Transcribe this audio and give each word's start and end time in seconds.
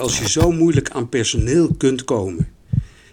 Als 0.00 0.18
je 0.18 0.28
zo 0.28 0.50
moeilijk 0.50 0.90
aan 0.90 1.08
personeel 1.08 1.74
kunt 1.78 2.04
komen, 2.04 2.48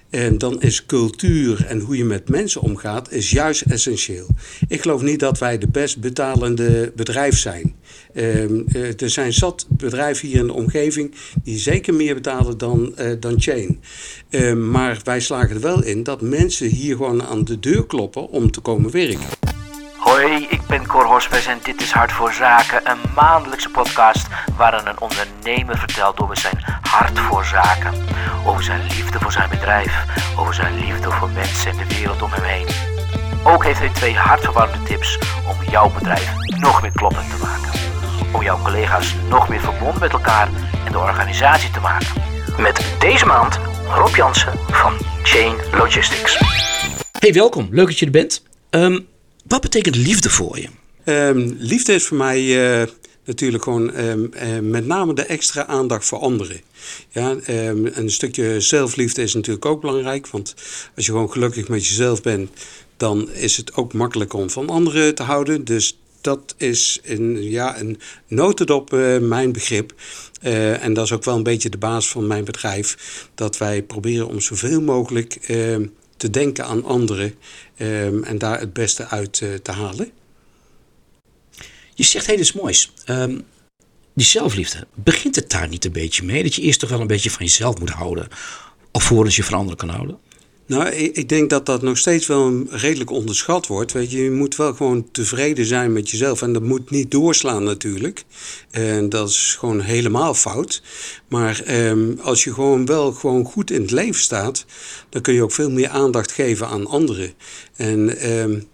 en 0.09 0.37
dan 0.37 0.61
is 0.61 0.85
cultuur 0.85 1.65
en 1.65 1.79
hoe 1.79 1.97
je 1.97 2.05
met 2.05 2.29
mensen 2.29 2.61
omgaat, 2.61 3.11
is 3.11 3.31
juist 3.31 3.61
essentieel. 3.61 4.27
Ik 4.67 4.81
geloof 4.81 5.01
niet 5.01 5.19
dat 5.19 5.39
wij 5.39 5.57
de 5.57 5.67
best 5.67 5.99
betalende 5.99 6.91
bedrijf 6.95 7.37
zijn. 7.37 7.75
Um, 8.15 8.65
er 8.97 9.09
zijn 9.09 9.33
zat 9.33 9.67
bedrijven 9.69 10.27
hier 10.27 10.39
in 10.39 10.47
de 10.47 10.53
omgeving 10.53 11.15
die 11.43 11.57
zeker 11.57 11.93
meer 11.93 12.13
betalen 12.13 12.57
dan, 12.57 12.93
uh, 12.99 13.11
dan 13.19 13.41
Chain. 13.41 13.79
Um, 14.29 14.69
maar 14.71 14.99
wij 15.03 15.19
slagen 15.19 15.55
er 15.55 15.61
wel 15.61 15.83
in 15.83 16.03
dat 16.03 16.21
mensen 16.21 16.67
hier 16.67 16.95
gewoon 16.95 17.23
aan 17.23 17.45
de 17.45 17.59
deur 17.59 17.85
kloppen 17.85 18.29
om 18.29 18.51
te 18.51 18.59
komen 18.59 18.91
werken. 18.91 19.40
Hoi, 20.21 20.47
ik 20.49 20.65
ben 20.67 20.87
Cor 20.87 21.05
Hospes 21.05 21.45
en 21.45 21.59
dit 21.63 21.81
is 21.81 21.91
Hart 21.91 22.11
voor 22.11 22.33
Zaken, 22.33 22.89
een 22.89 22.99
maandelijkse 23.15 23.69
podcast 23.69 24.27
waarin 24.57 24.87
een 24.87 24.99
ondernemer 24.99 25.77
vertelt 25.77 26.19
over 26.19 26.37
zijn 26.37 26.63
hart 26.81 27.19
voor 27.19 27.45
zaken, 27.45 27.93
over 28.45 28.63
zijn 28.63 28.81
liefde 28.81 29.19
voor 29.19 29.31
zijn 29.31 29.49
bedrijf, 29.49 30.05
over 30.37 30.53
zijn 30.53 30.79
liefde 30.79 31.11
voor 31.11 31.29
mensen 31.29 31.71
en 31.71 31.77
de 31.77 31.95
wereld 31.95 32.21
om 32.21 32.31
hem 32.31 32.43
heen. 32.43 32.67
Ook 33.43 33.63
heeft 33.63 33.79
hij 33.79 33.89
twee 33.89 34.15
hartverwarmende 34.15 34.83
tips 34.83 35.19
om 35.49 35.69
jouw 35.69 35.89
bedrijf 35.89 36.33
nog 36.47 36.81
meer 36.81 36.91
kloppend 36.91 37.29
te 37.29 37.37
maken, 37.41 37.71
om 38.33 38.43
jouw 38.43 38.61
collega's 38.61 39.15
nog 39.29 39.49
meer 39.49 39.61
verbonden 39.61 39.99
met 39.99 40.11
elkaar 40.11 40.47
en 40.85 40.91
de 40.91 40.99
organisatie 40.99 41.71
te 41.71 41.79
maken. 41.79 42.07
Met 42.57 42.95
deze 42.99 43.25
maand 43.25 43.59
Rob 43.95 44.15
Jansen 44.15 44.53
van 44.67 44.93
Chain 45.23 45.55
Logistics. 45.71 46.39
Hey, 47.19 47.33
welkom. 47.33 47.67
Leuk 47.71 47.87
dat 47.87 47.99
je 47.99 48.05
er 48.05 48.11
bent. 48.11 48.43
Um, 48.69 49.09
wat 49.47 49.61
betekent 49.61 49.95
liefde 49.95 50.29
voor 50.29 50.59
je? 50.59 50.67
Um, 51.05 51.55
liefde 51.59 51.93
is 51.93 52.05
voor 52.05 52.17
mij 52.17 52.41
uh, 52.81 52.87
natuurlijk 53.25 53.63
gewoon 53.63 53.97
um, 53.99 54.31
uh, 54.33 54.59
met 54.59 54.85
name 54.85 55.13
de 55.13 55.21
extra 55.21 55.65
aandacht 55.65 56.05
voor 56.05 56.19
anderen. 56.19 56.61
Ja, 57.09 57.35
um, 57.49 57.85
een 57.93 58.11
stukje 58.11 58.61
zelfliefde 58.61 59.21
is 59.21 59.33
natuurlijk 59.33 59.65
ook 59.65 59.81
belangrijk. 59.81 60.27
Want 60.27 60.55
als 60.95 61.05
je 61.05 61.11
gewoon 61.11 61.31
gelukkig 61.31 61.67
met 61.67 61.87
jezelf 61.87 62.21
bent, 62.21 62.49
dan 62.97 63.29
is 63.31 63.57
het 63.57 63.73
ook 63.73 63.93
makkelijker 63.93 64.39
om 64.39 64.49
van 64.49 64.69
anderen 64.69 65.15
te 65.15 65.23
houden. 65.23 65.65
Dus 65.65 65.97
dat 66.21 66.55
is 66.57 66.99
een, 67.03 67.43
ja, 67.43 67.79
een 67.79 67.99
notendop 68.27 68.93
uh, 68.93 69.17
mijn 69.17 69.51
begrip. 69.51 69.93
En 70.41 70.93
dat 70.93 71.05
is 71.05 71.11
ook 71.11 71.23
wel 71.23 71.35
een 71.35 71.43
beetje 71.43 71.69
de 71.69 71.77
basis 71.77 72.11
van 72.11 72.27
mijn 72.27 72.43
bedrijf. 72.43 72.97
Dat 73.35 73.57
wij 73.57 73.83
proberen 73.83 74.27
om 74.27 74.41
zoveel 74.41 74.81
mogelijk 74.81 75.39
te 76.21 76.29
denken 76.29 76.65
aan 76.65 76.83
anderen 76.83 77.35
um, 77.77 78.23
en 78.23 78.37
daar 78.37 78.59
het 78.59 78.73
beste 78.73 79.07
uit 79.07 79.39
uh, 79.39 79.53
te 79.53 79.71
halen. 79.71 80.11
Je 81.93 82.03
zegt 82.03 82.25
heel 82.25 82.39
iets 82.39 82.53
moois. 82.53 82.93
Um, 83.05 83.45
die 84.13 84.25
zelfliefde, 84.25 84.87
begint 84.93 85.35
het 85.35 85.49
daar 85.49 85.67
niet 85.67 85.85
een 85.85 85.91
beetje 85.91 86.23
mee? 86.23 86.43
Dat 86.43 86.55
je 86.55 86.61
eerst 86.61 86.79
toch 86.79 86.89
wel 86.89 87.01
een 87.01 87.07
beetje 87.07 87.31
van 87.31 87.45
jezelf 87.45 87.79
moet 87.79 87.89
houden, 87.89 88.27
alvorens 88.91 89.35
je 89.35 89.43
van 89.43 89.57
anderen 89.57 89.77
kan 89.77 89.89
houden? 89.89 90.19
Nou, 90.71 90.89
ik 90.95 91.29
denk 91.29 91.49
dat 91.49 91.65
dat 91.65 91.81
nog 91.81 91.97
steeds 91.97 92.27
wel 92.27 92.63
redelijk 92.69 93.09
onderschat 93.09 93.67
wordt. 93.67 93.91
Weet 93.91 94.11
je, 94.11 94.23
je 94.23 94.31
moet 94.31 94.55
wel 94.55 94.73
gewoon 94.73 95.11
tevreden 95.11 95.65
zijn 95.65 95.93
met 95.93 96.09
jezelf. 96.09 96.41
En 96.41 96.53
dat 96.53 96.61
moet 96.61 96.89
niet 96.89 97.11
doorslaan 97.11 97.63
natuurlijk. 97.63 98.23
En 98.69 99.09
dat 99.09 99.29
is 99.29 99.55
gewoon 99.59 99.79
helemaal 99.79 100.33
fout. 100.33 100.81
Maar 101.27 101.63
um, 101.69 102.19
als 102.21 102.43
je 102.43 102.53
gewoon 102.53 102.85
wel 102.85 103.11
gewoon 103.11 103.45
goed 103.45 103.71
in 103.71 103.81
het 103.81 103.91
leven 103.91 104.21
staat, 104.21 104.65
dan 105.09 105.21
kun 105.21 105.33
je 105.33 105.43
ook 105.43 105.51
veel 105.51 105.71
meer 105.71 105.89
aandacht 105.89 106.31
geven 106.31 106.67
aan 106.67 106.87
anderen. 106.87 107.33
En 107.75 108.31
um, 108.39 108.67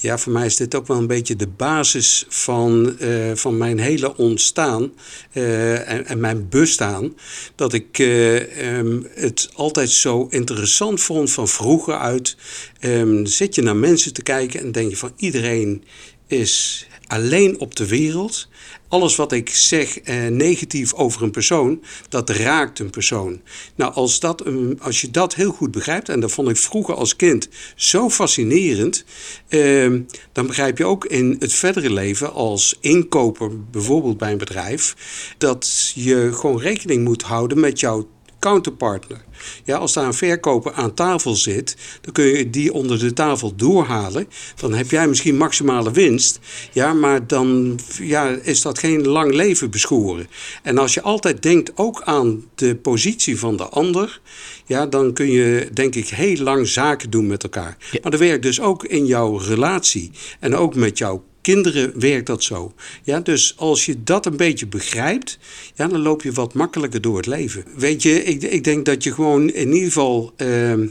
ja, 0.00 0.18
voor 0.18 0.32
mij 0.32 0.46
is 0.46 0.56
dit 0.56 0.74
ook 0.74 0.86
wel 0.86 0.96
een 0.96 1.06
beetje 1.06 1.36
de 1.36 1.46
basis 1.46 2.24
van, 2.28 2.96
uh, 3.00 3.34
van 3.34 3.56
mijn 3.56 3.78
hele 3.78 4.16
ontstaan 4.16 4.92
uh, 5.32 5.88
en, 5.90 6.06
en, 6.06 6.20
mijn 6.20 6.48
bestaan. 6.48 7.14
Dat 7.54 7.72
ik 7.72 7.98
uh, 7.98 8.78
um, 8.78 9.06
het 9.14 9.50
altijd 9.54 9.90
zo 9.90 10.26
interessant 10.30 11.00
vond 11.00 11.30
van 11.30 11.48
vroeger 11.48 11.98
uit. 11.98 12.36
Um, 12.80 13.26
zit 13.26 13.54
je 13.54 13.62
naar 13.62 13.76
mensen 13.76 14.12
te 14.12 14.22
kijken 14.22 14.60
en 14.60 14.72
denk 14.72 14.90
je 14.90 14.96
van 14.96 15.12
iedereen 15.16 15.84
is 16.26 16.86
alleen 17.08 17.58
op 17.60 17.76
de 17.76 17.86
wereld. 17.86 18.48
Alles 18.88 19.16
wat 19.16 19.32
ik 19.32 19.48
zeg 19.48 20.00
eh, 20.00 20.26
negatief 20.26 20.94
over 20.94 21.22
een 21.22 21.30
persoon, 21.30 21.82
dat 22.08 22.30
raakt 22.30 22.78
een 22.78 22.90
persoon. 22.90 23.40
Nou, 23.74 23.94
als, 23.94 24.20
dat, 24.20 24.44
als 24.78 25.00
je 25.00 25.10
dat 25.10 25.34
heel 25.34 25.52
goed 25.52 25.70
begrijpt, 25.70 26.08
en 26.08 26.20
dat 26.20 26.32
vond 26.32 26.48
ik 26.48 26.56
vroeger 26.56 26.94
als 26.94 27.16
kind 27.16 27.48
zo 27.74 28.10
fascinerend, 28.10 29.04
eh, 29.48 29.92
dan 30.32 30.46
begrijp 30.46 30.78
je 30.78 30.84
ook 30.84 31.04
in 31.04 31.36
het 31.38 31.52
verdere 31.52 31.92
leven 31.92 32.32
als 32.32 32.76
inkoper, 32.80 33.70
bijvoorbeeld 33.70 34.18
bij 34.18 34.32
een 34.32 34.38
bedrijf, 34.38 34.94
dat 35.38 35.92
je 35.94 36.30
gewoon 36.32 36.60
rekening 36.60 37.04
moet 37.04 37.22
houden 37.22 37.60
met 37.60 37.80
jouw 37.80 38.08
counterpartner. 38.38 39.24
Ja, 39.64 39.76
als 39.76 39.92
daar 39.92 40.04
een 40.04 40.14
verkoper 40.14 40.72
aan 40.72 40.94
tafel 40.94 41.34
zit, 41.34 41.76
dan 42.00 42.12
kun 42.12 42.24
je 42.24 42.50
die 42.50 42.72
onder 42.72 42.98
de 42.98 43.12
tafel 43.12 43.54
doorhalen. 43.56 44.28
Dan 44.56 44.74
heb 44.74 44.90
jij 44.90 45.08
misschien 45.08 45.36
maximale 45.36 45.90
winst. 45.90 46.38
Ja, 46.72 46.92
maar 46.92 47.26
dan 47.26 47.78
ja, 48.00 48.28
is 48.28 48.62
dat 48.62 48.78
geen 48.78 49.06
lang 49.06 49.32
leven 49.32 49.70
beschoren. 49.70 50.28
En 50.62 50.78
als 50.78 50.94
je 50.94 51.02
altijd 51.02 51.42
denkt 51.42 51.72
ook 51.74 52.02
aan 52.02 52.44
de 52.54 52.76
positie 52.76 53.38
van 53.38 53.56
de 53.56 53.68
ander, 53.68 54.20
ja, 54.66 54.86
dan 54.86 55.12
kun 55.12 55.30
je 55.30 55.68
denk 55.72 55.94
ik 55.94 56.08
heel 56.08 56.42
lang 56.42 56.68
zaken 56.68 57.10
doen 57.10 57.26
met 57.26 57.42
elkaar. 57.42 57.76
Maar 58.02 58.10
dat 58.10 58.20
werkt 58.20 58.42
dus 58.42 58.60
ook 58.60 58.84
in 58.84 59.06
jouw 59.06 59.36
relatie 59.36 60.10
en 60.40 60.56
ook 60.56 60.74
met 60.74 60.98
jouw 60.98 61.24
kinderen 61.52 62.00
werkt 62.00 62.26
dat 62.26 62.42
zo. 62.42 62.72
Ja, 63.02 63.20
dus 63.20 63.54
als 63.56 63.86
je 63.86 64.02
dat 64.02 64.26
een 64.26 64.36
beetje 64.36 64.66
begrijpt, 64.66 65.38
ja, 65.74 65.86
dan 65.86 66.00
loop 66.00 66.22
je 66.22 66.32
wat 66.32 66.54
makkelijker 66.54 67.00
door 67.00 67.16
het 67.16 67.26
leven. 67.26 67.64
Weet 67.76 68.02
je, 68.02 68.24
ik, 68.24 68.42
ik 68.42 68.64
denk 68.64 68.84
dat 68.84 69.02
je 69.02 69.14
gewoon 69.14 69.50
in 69.50 69.72
ieder 69.72 69.86
geval 69.86 70.32
uh, 70.36 70.88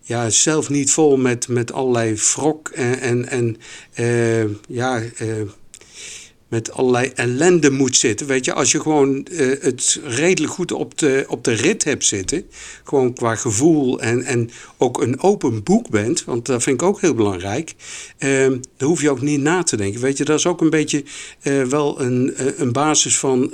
ja, 0.00 0.30
zelf 0.30 0.68
niet 0.68 0.90
vol 0.90 1.16
met, 1.16 1.48
met 1.48 1.72
allerlei 1.72 2.14
wrok 2.14 2.68
en, 2.68 3.00
en, 3.00 3.28
en 3.28 3.56
uh, 4.00 4.44
ja. 4.68 5.02
Uh, 5.22 5.42
met 6.50 6.72
allerlei 6.72 7.10
ellende 7.14 7.70
moet 7.70 7.96
zitten. 7.96 8.26
Weet 8.26 8.44
je, 8.44 8.52
als 8.52 8.72
je 8.72 8.80
gewoon 8.80 9.26
uh, 9.30 9.60
het 9.60 10.00
redelijk 10.04 10.52
goed 10.52 10.72
op 10.72 10.98
de, 10.98 11.24
op 11.28 11.44
de 11.44 11.52
rit 11.52 11.84
hebt 11.84 12.04
zitten, 12.04 12.44
gewoon 12.84 13.12
qua 13.12 13.34
gevoel 13.34 14.00
en, 14.00 14.22
en 14.22 14.50
ook 14.76 15.02
een 15.02 15.20
open 15.20 15.62
boek 15.62 15.90
bent, 15.90 16.24
want 16.24 16.46
dat 16.46 16.62
vind 16.62 16.80
ik 16.82 16.88
ook 16.88 17.00
heel 17.00 17.14
belangrijk, 17.14 17.74
uh, 18.18 18.46
dan 18.76 18.88
hoef 18.88 19.00
je 19.00 19.10
ook 19.10 19.20
niet 19.20 19.40
na 19.40 19.62
te 19.62 19.76
denken. 19.76 20.00
Weet 20.00 20.18
je, 20.18 20.24
dat 20.24 20.38
is 20.38 20.46
ook 20.46 20.60
een 20.60 20.70
beetje 20.70 21.04
uh, 21.42 21.62
wel 21.62 22.00
een, 22.00 22.34
een 22.56 22.72
basis 22.72 23.18
van 23.18 23.52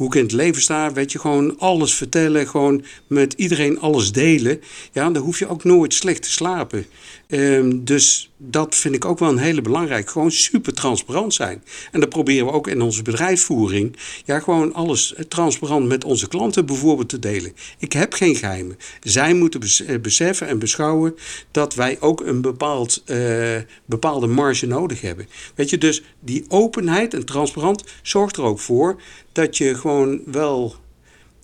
hoe 0.00 0.08
ik 0.08 0.14
in 0.14 0.22
het 0.22 0.32
leven 0.32 0.62
sta. 0.62 0.92
Weet 0.92 1.12
je, 1.12 1.18
gewoon 1.18 1.58
alles 1.58 1.94
vertellen, 1.94 2.48
gewoon 2.48 2.84
met 3.06 3.32
iedereen 3.32 3.80
alles 3.80 4.12
delen. 4.12 4.60
Ja, 4.92 5.10
dan 5.10 5.22
hoef 5.22 5.38
je 5.38 5.48
ook 5.48 5.64
nooit 5.64 5.94
slecht 5.94 6.22
te 6.22 6.30
slapen. 6.30 6.86
Um, 7.28 7.84
dus 7.84 8.30
dat 8.36 8.74
vind 8.74 8.94
ik 8.94 9.04
ook 9.04 9.18
wel 9.18 9.28
een 9.28 9.38
hele 9.38 9.62
belangrijk. 9.62 10.10
Gewoon 10.10 10.30
super 10.30 10.74
transparant 10.74 11.34
zijn. 11.34 11.64
En 11.92 12.00
dat 12.00 12.08
proberen 12.08 12.46
we 12.46 12.52
ook 12.52 12.66
in 12.66 12.80
onze 12.80 13.02
bedrijfsvoering. 13.02 13.96
Ja, 14.24 14.40
gewoon 14.40 14.74
alles 14.74 15.14
transparant 15.28 15.86
met 15.86 16.04
onze 16.04 16.28
klanten 16.28 16.66
bijvoorbeeld 16.66 17.08
te 17.08 17.18
delen. 17.18 17.52
Ik 17.78 17.92
heb 17.92 18.12
geen 18.12 18.36
geheimen. 18.36 18.78
Zij 19.02 19.34
moeten 19.34 19.60
beseffen 20.02 20.46
en 20.46 20.58
beschouwen 20.58 21.14
dat 21.50 21.74
wij 21.74 21.96
ook 22.00 22.20
een 22.20 22.40
bepaald, 22.40 23.02
uh, 23.06 23.56
bepaalde 23.84 24.26
marge 24.26 24.66
nodig 24.66 25.00
hebben. 25.00 25.28
Weet 25.54 25.70
je, 25.70 25.78
dus 25.78 26.02
die 26.20 26.44
openheid 26.48 27.14
en 27.14 27.24
transparant 27.24 27.84
zorgt 28.02 28.36
er 28.36 28.42
ook 28.42 28.60
voor 28.60 29.00
dat 29.32 29.56
je 29.56 29.74
gewoon 29.74 30.20
wel 30.26 30.74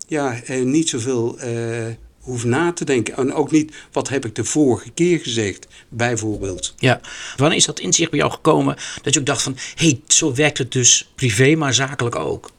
ja, 0.06 0.40
eh, 0.42 0.62
niet 0.62 0.88
zoveel 0.88 1.38
uh, 1.44 1.86
hoeft 2.20 2.44
na 2.44 2.72
te 2.72 2.84
denken. 2.84 3.16
En 3.16 3.32
ook 3.32 3.50
niet, 3.50 3.74
wat 3.92 4.08
heb 4.08 4.24
ik 4.24 4.34
de 4.34 4.44
vorige 4.44 4.90
keer 4.90 5.18
gezegd, 5.18 5.66
bijvoorbeeld. 5.88 6.74
Ja, 6.78 7.00
wanneer 7.36 7.58
is 7.58 7.64
dat 7.64 7.80
inzicht 7.80 8.10
bij 8.10 8.18
jou 8.18 8.32
gekomen 8.32 8.76
dat 9.02 9.14
je 9.14 9.20
ook 9.20 9.26
dacht 9.26 9.42
van... 9.42 9.56
hé, 9.74 9.86
hey, 9.86 10.00
zo 10.06 10.34
werkt 10.34 10.58
het 10.58 10.72
dus 10.72 11.10
privé, 11.14 11.54
maar 11.54 11.74
zakelijk 11.74 12.16
ook? 12.16 12.50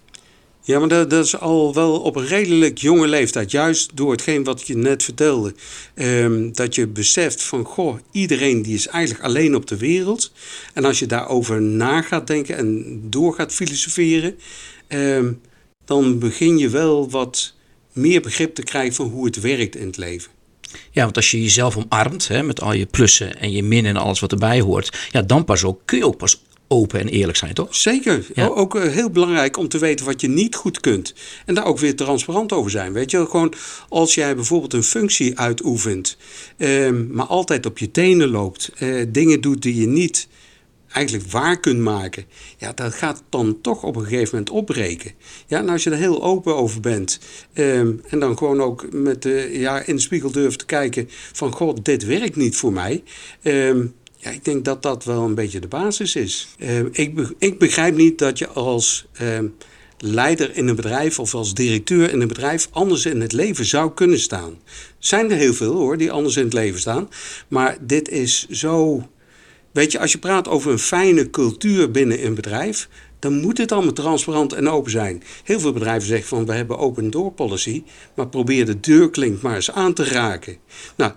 Ja, 0.67 0.79
maar 0.79 0.87
dat, 0.87 1.25
is 1.25 1.39
al 1.39 1.73
wel 1.73 1.99
op 1.99 2.15
een 2.15 2.25
redelijk 2.25 2.77
jonge 2.77 3.07
leeftijd. 3.07 3.51
Juist 3.51 3.91
door 3.93 4.11
hetgeen 4.11 4.43
wat 4.43 4.67
je 4.67 4.77
net 4.77 5.03
vertelde. 5.03 5.53
Um, 5.95 6.53
dat 6.53 6.75
je 6.75 6.87
beseft 6.87 7.43
van, 7.43 7.63
goh, 7.63 7.97
iedereen 8.11 8.61
die 8.61 8.73
is 8.73 8.87
eigenlijk 8.87 9.25
alleen 9.25 9.55
op 9.55 9.67
de 9.67 9.77
wereld. 9.77 10.31
En 10.73 10.85
als 10.85 10.99
je 10.99 11.05
daarover 11.05 11.61
na 11.61 12.01
gaat 12.01 12.27
denken 12.27 12.57
en 12.57 12.99
door 13.09 13.33
gaat 13.33 13.53
filosoferen... 13.53 14.39
Um, 14.87 15.41
dan 15.85 16.19
begin 16.19 16.57
je 16.57 16.69
wel 16.69 17.09
wat 17.09 17.53
meer 17.93 18.21
begrip 18.21 18.55
te 18.55 18.63
krijgen 18.63 18.95
van 18.95 19.07
hoe 19.07 19.25
het 19.25 19.41
werkt 19.41 19.75
in 19.75 19.87
het 19.87 19.97
leven. 19.97 20.31
Ja, 20.91 21.03
want 21.03 21.15
als 21.15 21.31
je 21.31 21.41
jezelf 21.41 21.77
omarmt 21.77 22.27
hè, 22.27 22.43
met 22.43 22.61
al 22.61 22.73
je 22.73 22.85
plussen 22.85 23.39
en 23.39 23.51
je 23.51 23.63
min 23.63 23.85
en 23.85 23.95
alles 23.95 24.19
wat 24.19 24.31
erbij 24.31 24.61
hoort, 24.61 25.07
ja, 25.11 25.21
dan 25.21 25.45
pas 25.45 25.63
ook 25.63 25.81
kun 25.85 25.97
je 25.97 26.05
ook 26.05 26.17
pas 26.17 26.41
open 26.67 26.99
en 26.99 27.07
eerlijk 27.07 27.37
zijn, 27.37 27.53
toch? 27.53 27.75
Zeker. 27.75 28.25
Ja. 28.33 28.47
Ook 28.47 28.75
uh, 28.75 28.83
heel 28.83 29.09
belangrijk 29.09 29.57
om 29.57 29.67
te 29.67 29.77
weten 29.77 30.05
wat 30.05 30.21
je 30.21 30.27
niet 30.27 30.55
goed 30.55 30.79
kunt. 30.79 31.13
En 31.45 31.55
daar 31.55 31.65
ook 31.65 31.79
weer 31.79 31.95
transparant 31.95 32.51
over 32.51 32.71
zijn. 32.71 32.93
Weet 32.93 33.11
je, 33.11 33.25
gewoon 33.25 33.53
als 33.89 34.13
jij 34.13 34.35
bijvoorbeeld 34.35 34.73
een 34.73 34.83
functie 34.83 35.39
uitoefent, 35.39 36.17
uh, 36.57 36.89
maar 37.09 37.25
altijd 37.25 37.65
op 37.65 37.77
je 37.77 37.91
tenen 37.91 38.29
loopt, 38.29 38.71
uh, 38.79 39.05
dingen 39.09 39.41
doet 39.41 39.61
die 39.61 39.75
je 39.75 39.87
niet 39.87 40.27
eigenlijk 40.91 41.31
waar 41.31 41.59
kunt 41.59 41.79
maken, 41.79 42.25
ja, 42.57 42.71
dat 42.73 42.93
gaat 42.93 43.23
dan 43.29 43.61
toch 43.61 43.83
op 43.83 43.95
een 43.95 44.03
gegeven 44.03 44.29
moment 44.31 44.49
opbreken. 44.49 45.11
Ja, 45.47 45.59
en 45.59 45.69
als 45.69 45.83
je 45.83 45.89
er 45.89 45.97
heel 45.97 46.23
open 46.23 46.55
over 46.55 46.81
bent 46.81 47.19
ehm, 47.53 47.93
en 48.07 48.19
dan 48.19 48.37
gewoon 48.37 48.61
ook 48.61 48.91
met 48.91 49.21
de, 49.21 49.49
ja, 49.51 49.79
in 49.79 49.95
de 49.95 50.01
spiegel 50.01 50.31
durft 50.31 50.59
te 50.59 50.65
kijken 50.65 51.09
van, 51.09 51.51
god, 51.51 51.85
dit 51.85 52.05
werkt 52.05 52.35
niet 52.35 52.55
voor 52.55 52.73
mij. 52.73 53.03
Ehm, 53.41 53.85
ja, 54.17 54.29
ik 54.29 54.45
denk 54.45 54.65
dat 54.65 54.81
dat 54.81 55.03
wel 55.03 55.23
een 55.23 55.35
beetje 55.35 55.59
de 55.59 55.67
basis 55.67 56.15
is. 56.15 56.47
Ehm, 56.59 56.87
ik, 56.91 57.33
ik 57.37 57.59
begrijp 57.59 57.95
niet 57.95 58.17
dat 58.17 58.37
je 58.37 58.47
als 58.47 59.07
leider 59.97 60.55
in 60.55 60.67
een 60.67 60.75
bedrijf 60.75 61.19
of 61.19 61.33
als 61.33 61.53
directeur 61.53 62.11
in 62.11 62.21
een 62.21 62.27
bedrijf 62.27 62.67
anders 62.71 63.05
in 63.05 63.21
het 63.21 63.31
leven 63.31 63.65
zou 63.65 63.93
kunnen 63.93 64.19
staan. 64.19 64.59
Zijn 64.99 65.31
er 65.31 65.37
heel 65.37 65.53
veel 65.53 65.73
hoor, 65.73 65.97
die 65.97 66.11
anders 66.11 66.35
in 66.35 66.43
het 66.43 66.53
leven 66.53 66.79
staan. 66.79 67.09
Maar 67.47 67.77
dit 67.81 68.09
is 68.09 68.47
zo. 68.49 69.07
Weet 69.71 69.91
je, 69.91 69.99
als 69.99 70.11
je 70.11 70.17
praat 70.17 70.47
over 70.47 70.71
een 70.71 70.79
fijne 70.79 71.29
cultuur 71.29 71.91
binnen 71.91 72.25
een 72.25 72.35
bedrijf, 72.35 72.89
dan 73.19 73.39
moet 73.39 73.57
het 73.57 73.71
allemaal 73.71 73.93
transparant 73.93 74.53
en 74.53 74.69
open 74.69 74.91
zijn. 74.91 75.23
Heel 75.43 75.59
veel 75.59 75.73
bedrijven 75.73 76.07
zeggen 76.07 76.27
van 76.27 76.45
we 76.45 76.53
hebben 76.53 76.77
open 76.77 77.09
door 77.09 77.31
policy, 77.31 77.83
maar 78.15 78.27
probeer 78.27 78.65
de 78.65 78.79
deurklink 78.79 79.41
maar 79.41 79.55
eens 79.55 79.71
aan 79.71 79.93
te 79.93 80.03
raken. 80.03 80.57
Nou, 80.95 81.11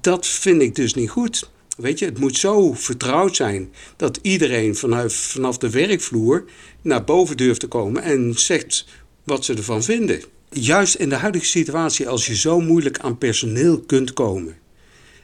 dat 0.00 0.26
vind 0.26 0.62
ik 0.62 0.74
dus 0.74 0.94
niet 0.94 1.10
goed. 1.10 1.50
Weet 1.82 1.98
je, 1.98 2.04
het 2.04 2.18
moet 2.18 2.36
zo 2.36 2.72
vertrouwd 2.72 3.36
zijn 3.36 3.72
dat 3.96 4.18
iedereen 4.22 4.76
vanuit, 4.76 5.12
vanaf 5.12 5.58
de 5.58 5.70
werkvloer 5.70 6.44
naar 6.82 7.04
boven 7.04 7.36
durft 7.36 7.60
te 7.60 7.66
komen 7.66 8.02
en 8.02 8.34
zegt 8.36 8.86
wat 9.24 9.44
ze 9.44 9.54
ervan 9.54 9.82
vinden. 9.82 10.22
Juist 10.50 10.94
in 10.94 11.08
de 11.08 11.14
huidige 11.14 11.44
situatie, 11.44 12.08
als 12.08 12.26
je 12.26 12.36
zo 12.36 12.60
moeilijk 12.60 12.98
aan 12.98 13.18
personeel 13.18 13.80
kunt 13.80 14.12
komen, 14.12 14.56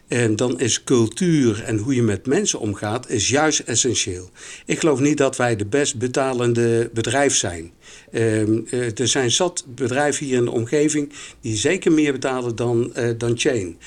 en 0.09 0.37
dan 0.37 0.61
is 0.61 0.85
cultuur 0.85 1.63
en 1.63 1.79
hoe 1.79 1.95
je 1.95 2.03
met 2.03 2.27
mensen 2.27 2.61
omgaat, 2.61 3.11
is 3.11 3.29
juist 3.29 3.59
essentieel. 3.59 4.31
Ik 4.67 4.79
geloof 4.79 5.01
niet 5.01 5.17
dat 5.17 5.37
wij 5.37 5.57
de 5.57 5.67
best 5.67 5.99
betalende 5.99 6.91
bedrijf 6.93 7.37
zijn. 7.37 7.73
Ehm, 8.13 8.61
eh, 8.71 8.99
er 8.99 9.09
zijn 9.09 9.31
zat 9.31 9.65
bedrijven 9.75 10.27
hier 10.27 10.37
in 10.37 10.45
de 10.45 10.51
omgeving 10.51 11.13
die 11.41 11.57
zeker 11.57 11.93
meer 11.93 12.13
betalen 12.13 12.57
dan, 12.57 12.93
uh, 12.97 13.11
dan 13.19 13.39
Chain. 13.39 13.79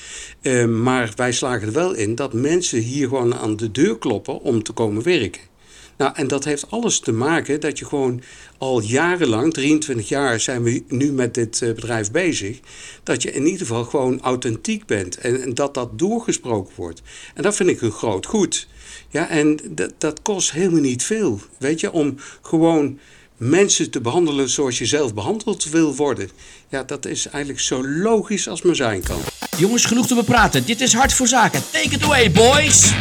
Ehm, 0.42 0.82
maar 0.82 1.12
wij 1.16 1.32
slagen 1.32 1.66
er 1.66 1.72
wel 1.72 1.94
in 1.94 2.14
dat 2.14 2.32
mensen 2.32 2.78
hier 2.78 3.08
gewoon 3.08 3.34
aan 3.34 3.56
de 3.56 3.70
deur 3.70 3.98
kloppen 3.98 4.40
om 4.40 4.62
te 4.62 4.72
komen 4.72 5.02
werken. 5.02 5.51
Nou, 6.02 6.14
en 6.14 6.28
dat 6.28 6.44
heeft 6.44 6.70
alles 6.70 7.00
te 7.00 7.12
maken 7.12 7.60
dat 7.60 7.78
je 7.78 7.84
gewoon 7.84 8.22
al 8.58 8.80
jarenlang, 8.80 9.52
23 9.52 10.08
jaar 10.08 10.40
zijn 10.40 10.62
we 10.62 10.82
nu 10.88 11.12
met 11.12 11.34
dit 11.34 11.62
eh, 11.62 11.72
bedrijf 11.72 12.10
bezig, 12.10 12.60
dat 13.02 13.22
je 13.22 13.32
in 13.32 13.44
ieder 13.44 13.58
geval 13.58 13.84
gewoon 13.84 14.20
authentiek 14.20 14.86
bent 14.86 15.18
en, 15.18 15.42
en 15.42 15.54
dat 15.54 15.74
dat 15.74 15.98
doorgesproken 15.98 16.72
wordt. 16.76 17.02
En 17.34 17.42
dat 17.42 17.56
vind 17.56 17.68
ik 17.68 17.82
een 17.82 17.90
groot 17.90 18.26
goed. 18.26 18.68
Ja, 19.08 19.28
en 19.28 19.58
dat, 19.70 19.92
dat 19.98 20.22
kost 20.22 20.52
helemaal 20.52 20.80
niet 20.80 21.04
veel, 21.04 21.40
weet 21.58 21.80
je, 21.80 21.92
om 21.92 22.16
gewoon 22.42 22.98
mensen 23.36 23.90
te 23.90 24.00
behandelen 24.00 24.48
zoals 24.50 24.78
je 24.78 24.86
zelf 24.86 25.14
behandeld 25.14 25.64
wil 25.64 25.94
worden. 25.96 26.30
Ja, 26.68 26.82
dat 26.82 27.06
is 27.06 27.26
eigenlijk 27.26 27.62
zo 27.62 27.88
logisch 27.88 28.48
als 28.48 28.62
maar 28.62 28.76
zijn 28.76 29.02
kan. 29.02 29.20
Jongens, 29.56 29.84
genoeg 29.84 30.06
te 30.06 30.14
bepraten. 30.14 30.64
Dit 30.66 30.80
is 30.80 30.94
Hart 30.94 31.12
voor 31.12 31.28
Zaken. 31.28 31.62
Take 31.70 31.94
it 31.94 32.02
away, 32.02 32.30
boys! 32.30 32.92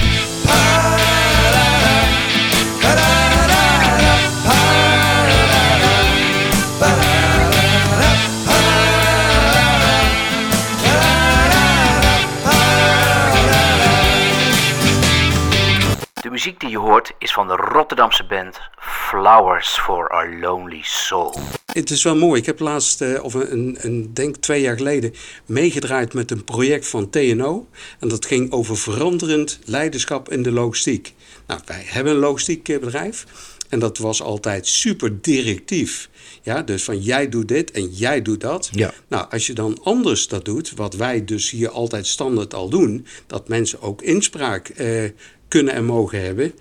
Muziek 16.41 16.59
die 16.59 16.69
je 16.69 16.77
hoort 16.77 17.13
is 17.17 17.33
van 17.33 17.47
de 17.47 17.55
Rotterdamse 17.55 18.25
band 18.25 18.59
Flowers 18.79 19.67
for 19.67 20.09
Our 20.09 20.39
Lonely 20.39 20.79
Soul. 20.83 21.39
Het 21.65 21.89
is 21.89 22.03
wel 22.03 22.15
mooi. 22.15 22.39
Ik 22.39 22.45
heb 22.45 22.59
laatst, 22.59 23.01
uh, 23.01 23.23
of 23.23 23.33
een, 23.33 23.77
een, 23.79 24.13
denk 24.13 24.35
twee 24.35 24.61
jaar 24.61 24.77
geleden, 24.77 25.13
meegedraaid 25.45 26.13
met 26.13 26.31
een 26.31 26.43
project 26.43 26.87
van 26.87 27.09
TNO. 27.09 27.67
En 27.99 28.07
dat 28.07 28.25
ging 28.25 28.51
over 28.51 28.77
veranderend 28.77 29.59
leiderschap 29.65 30.29
in 30.29 30.43
de 30.43 30.51
logistiek. 30.51 31.13
Nou, 31.47 31.61
wij 31.65 31.83
hebben 31.85 32.13
een 32.13 32.19
logistiek 32.19 32.63
bedrijf. 32.63 33.25
En 33.69 33.79
dat 33.79 33.97
was 33.97 34.21
altijd 34.21 34.67
super 34.67 35.21
directief. 35.21 36.09
Ja, 36.41 36.61
dus 36.61 36.83
van 36.83 36.99
jij 36.99 37.29
doet 37.29 37.47
dit 37.47 37.71
en 37.71 37.87
jij 37.87 38.21
doet 38.21 38.41
dat. 38.41 38.69
Ja. 38.71 38.93
Nou, 39.07 39.25
als 39.29 39.47
je 39.47 39.53
dan 39.53 39.79
anders 39.83 40.27
dat 40.27 40.45
doet, 40.45 40.71
wat 40.75 40.93
wij 40.93 41.25
dus 41.25 41.49
hier 41.49 41.69
altijd 41.69 42.07
standaard 42.07 42.53
al 42.53 42.69
doen, 42.69 43.05
dat 43.27 43.47
mensen 43.47 43.81
ook 43.81 44.01
inspraak 44.01 44.67
eh, 44.67 45.03
kunnen 45.51 45.73
en 45.73 45.85
mogen 45.85 46.21
hebben, 46.21 46.53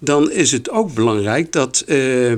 dan 0.00 0.30
is 0.30 0.52
het 0.52 0.70
ook 0.70 0.94
belangrijk 0.94 1.52
dat. 1.52 1.84
Eh, 1.86 2.32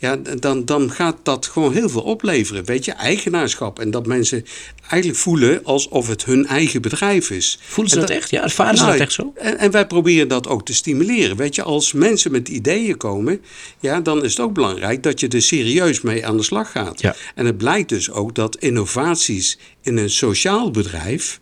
ja, 0.00 0.16
dan, 0.16 0.64
dan 0.64 0.90
gaat 0.90 1.16
dat 1.22 1.46
gewoon 1.46 1.72
heel 1.72 1.88
veel 1.88 2.02
opleveren. 2.02 2.64
Weet 2.64 2.84
je, 2.84 2.92
eigenaarschap. 2.92 3.78
En 3.78 3.90
dat 3.90 4.06
mensen 4.06 4.44
eigenlijk 4.88 5.20
voelen 5.20 5.64
alsof 5.64 6.08
het 6.08 6.24
hun 6.24 6.46
eigen 6.46 6.82
bedrijf 6.82 7.30
is. 7.30 7.58
Voelen 7.62 7.92
ze 7.92 8.00
dat, 8.00 8.10
echt? 8.10 8.30
Ja, 8.30 8.42
ervaren 8.42 8.76
ze 8.76 8.84
dat 8.84 8.94
echt 8.94 9.12
zo? 9.12 9.32
En, 9.36 9.58
en, 9.58 9.70
wij 9.70 9.86
proberen 9.86 10.28
dat 10.28 10.48
ook 10.48 10.64
te 10.64 10.74
stimuleren. 10.74 11.36
Weet 11.36 11.54
je, 11.54 11.62
als 11.62 11.92
mensen 11.92 12.30
met 12.30 12.48
ideeën 12.48 12.96
komen, 12.96 13.40
ja, 13.80 14.00
dan 14.00 14.24
is 14.24 14.30
het 14.30 14.40
ook 14.40 14.52
belangrijk 14.52 15.02
dat 15.02 15.20
je 15.20 15.28
er 15.28 15.42
serieus 15.42 16.00
mee 16.00 16.26
aan 16.26 16.36
de 16.36 16.42
slag 16.42 16.70
gaat. 16.70 17.00
Ja. 17.00 17.14
En 17.34 17.46
het 17.46 17.56
blijkt 17.56 17.88
dus 17.88 18.10
ook 18.10 18.34
dat 18.34 18.56
innovaties 18.56 19.58
in 19.82 19.96
een 19.96 20.10
sociaal 20.10 20.70
bedrijf 20.70 21.40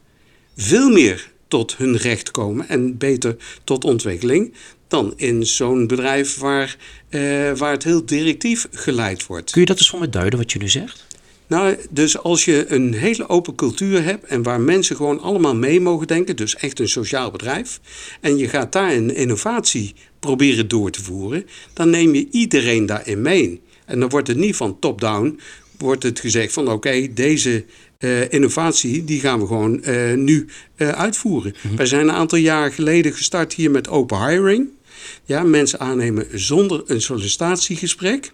veel 0.57 0.91
meer 0.91 1.35
tot 1.49 1.77
hun 1.77 1.97
recht 1.97 2.31
komen 2.31 2.69
en 2.69 2.99
beter 2.99 3.37
tot 3.65 3.85
ontwikkeling 3.85 4.53
dan 4.89 5.13
in 5.17 5.47
zo'n 5.47 5.87
bedrijf 5.87 6.39
waar, 6.39 6.77
uh, 7.11 7.53
waar 7.53 7.73
het 7.73 7.85
heel 7.85 8.07
directief 8.07 8.69
geleid 8.71 9.27
wordt. 9.27 9.51
Kun 9.51 9.61
je 9.61 9.67
dat 9.67 9.79
eens 9.79 9.91
voor 9.91 10.01
me 10.01 10.09
duiden 10.09 10.39
wat 10.39 10.53
je 10.53 10.59
nu 10.59 10.69
zegt? 10.69 11.07
Nou, 11.47 11.77
dus 11.91 12.19
als 12.19 12.45
je 12.45 12.65
een 12.69 12.95
hele 12.95 13.29
open 13.29 13.55
cultuur 13.55 14.05
hebt 14.05 14.25
en 14.25 14.43
waar 14.43 14.61
mensen 14.61 14.97
gewoon 14.97 15.21
allemaal 15.21 15.57
mee 15.57 15.81
mogen 15.81 16.07
denken, 16.07 16.37
dus 16.37 16.57
echt 16.57 16.81
een 16.81 16.89
sociaal 16.89 17.31
bedrijf, 17.31 17.81
en 18.21 18.37
je 18.37 18.49
gaat 18.49 18.73
daar 18.73 18.93
een 18.93 19.15
innovatie 19.15 19.95
proberen 20.21 20.69
door 20.69 20.91
te 20.91 21.03
voeren, 21.03 21.47
dan 21.73 21.91
neem 21.91 22.15
je 22.15 22.29
iedereen 22.31 22.87
daarin 22.87 23.23
mee. 23.23 23.61
En 23.85 24.01
dan 24.01 24.09
wordt 24.09 24.29
het 24.29 24.37
niet 24.37 24.57
van 24.57 24.79
top-down, 24.79 25.41
wordt 25.79 26.03
het 26.03 26.21
gezegd 26.21 26.53
van 26.53 26.71
oké, 26.71 27.13
deze 27.15 27.65
uh, 27.99 28.33
innovatie, 28.33 29.05
die 29.05 29.21
gaan 29.21 29.41
we 29.41 29.47
gewoon 29.47 29.81
uh, 29.85 30.15
nu 30.15 30.49
uh, 30.77 30.89
uitvoeren. 30.89 31.55
Mm 31.63 31.77
Wij 31.77 31.87
zijn 31.87 32.09
een 32.09 32.15
aantal 32.15 32.39
jaar 32.39 32.73
geleden 32.73 33.13
gestart 33.13 33.55
hier 33.55 33.71
met 33.71 33.89
open 33.89 34.29
hiring. 34.29 34.69
Ja, 35.25 35.43
mensen 35.43 35.81
aannemen 35.81 36.27
zonder 36.33 36.83
een 36.87 37.01
sollicitatiegesprek. 37.01 38.33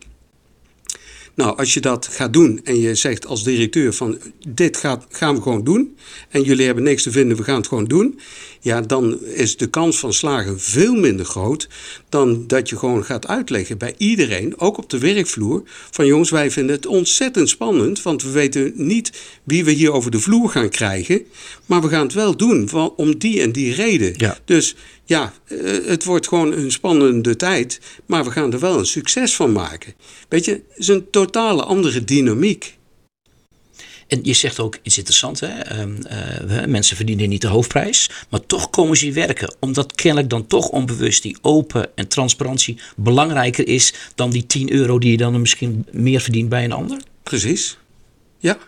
Nou, 1.34 1.56
als 1.56 1.74
je 1.74 1.80
dat 1.80 2.06
gaat 2.06 2.32
doen 2.32 2.60
en 2.64 2.80
je 2.80 2.94
zegt 2.94 3.26
als 3.26 3.44
directeur 3.44 3.92
van 3.92 4.18
dit 4.48 4.76
gaat, 4.76 5.06
gaan 5.10 5.34
we 5.34 5.42
gewoon 5.42 5.64
doen 5.64 5.96
en 6.28 6.42
jullie 6.42 6.66
hebben 6.66 6.84
niks 6.84 7.02
te 7.02 7.10
vinden, 7.10 7.36
we 7.36 7.42
gaan 7.42 7.56
het 7.56 7.66
gewoon 7.66 7.84
doen. 7.84 8.20
Ja, 8.60 8.80
dan 8.80 9.24
is 9.24 9.56
de 9.56 9.66
kans 9.66 9.98
van 9.98 10.12
slagen 10.12 10.60
veel 10.60 10.94
minder 10.94 11.26
groot 11.26 11.68
dan 12.08 12.46
dat 12.46 12.68
je 12.68 12.78
gewoon 12.78 13.04
gaat 13.04 13.26
uitleggen 13.26 13.78
bij 13.78 13.94
iedereen, 13.96 14.58
ook 14.58 14.78
op 14.78 14.90
de 14.90 14.98
werkvloer, 14.98 15.62
van 15.90 16.06
jongens, 16.06 16.30
wij 16.30 16.50
vinden 16.50 16.76
het 16.76 16.86
ontzettend 16.86 17.48
spannend, 17.48 18.02
want 18.02 18.22
we 18.22 18.30
weten 18.30 18.72
niet 18.74 19.12
wie 19.44 19.64
we 19.64 19.70
hier 19.70 19.92
over 19.92 20.10
de 20.10 20.20
vloer 20.20 20.48
gaan 20.48 20.68
krijgen, 20.68 21.22
maar 21.66 21.80
we 21.80 21.88
gaan 21.88 22.02
het 22.02 22.14
wel 22.14 22.36
doen 22.36 22.70
om 22.96 23.18
die 23.18 23.40
en 23.40 23.52
die 23.52 23.74
reden. 23.74 24.14
Ja. 24.16 24.38
Dus 24.44 24.76
ja, 25.12 25.32
eh, 25.44 25.86
het 25.86 26.04
wordt 26.04 26.28
gewoon 26.28 26.52
een 26.52 26.72
spannende 26.72 27.36
tijd, 27.36 27.80
maar 28.06 28.24
we 28.24 28.30
gaan 28.30 28.52
er 28.52 28.58
wel 28.58 28.78
een 28.78 28.86
succes 28.86 29.34
van 29.34 29.52
maken. 29.52 29.94
Weet 30.28 30.44
je, 30.44 30.50
het 30.50 30.78
is 30.78 30.88
een 30.88 31.10
totale 31.10 31.62
andere 31.62 32.04
dynamiek. 32.04 32.78
En 34.08 34.18
je 34.22 34.32
zegt 34.32 34.60
ook 34.60 34.78
iets 34.82 34.98
interessants, 34.98 35.40
hè? 35.40 35.86
Uh, 35.86 36.64
mensen 36.66 36.96
verdienen 36.96 37.28
niet 37.28 37.40
de 37.40 37.48
hoofdprijs, 37.48 38.10
maar 38.30 38.46
toch 38.46 38.70
komen 38.70 38.96
ze 38.96 39.12
werken. 39.12 39.54
Omdat 39.60 39.92
kennelijk 39.92 40.30
dan 40.30 40.46
toch 40.46 40.68
onbewust 40.68 41.22
die 41.22 41.36
open 41.42 41.96
en 41.96 42.08
transparantie 42.08 42.78
belangrijker 42.96 43.68
is 43.68 43.94
dan 44.14 44.30
die 44.30 44.46
10 44.46 44.72
euro 44.72 44.98
die 44.98 45.10
je 45.10 45.16
dan 45.16 45.40
misschien 45.40 45.86
meer 45.90 46.20
verdient 46.20 46.48
bij 46.48 46.64
een 46.64 46.72
ander. 46.72 47.02
Precies, 47.22 47.78
ja. 48.38 48.58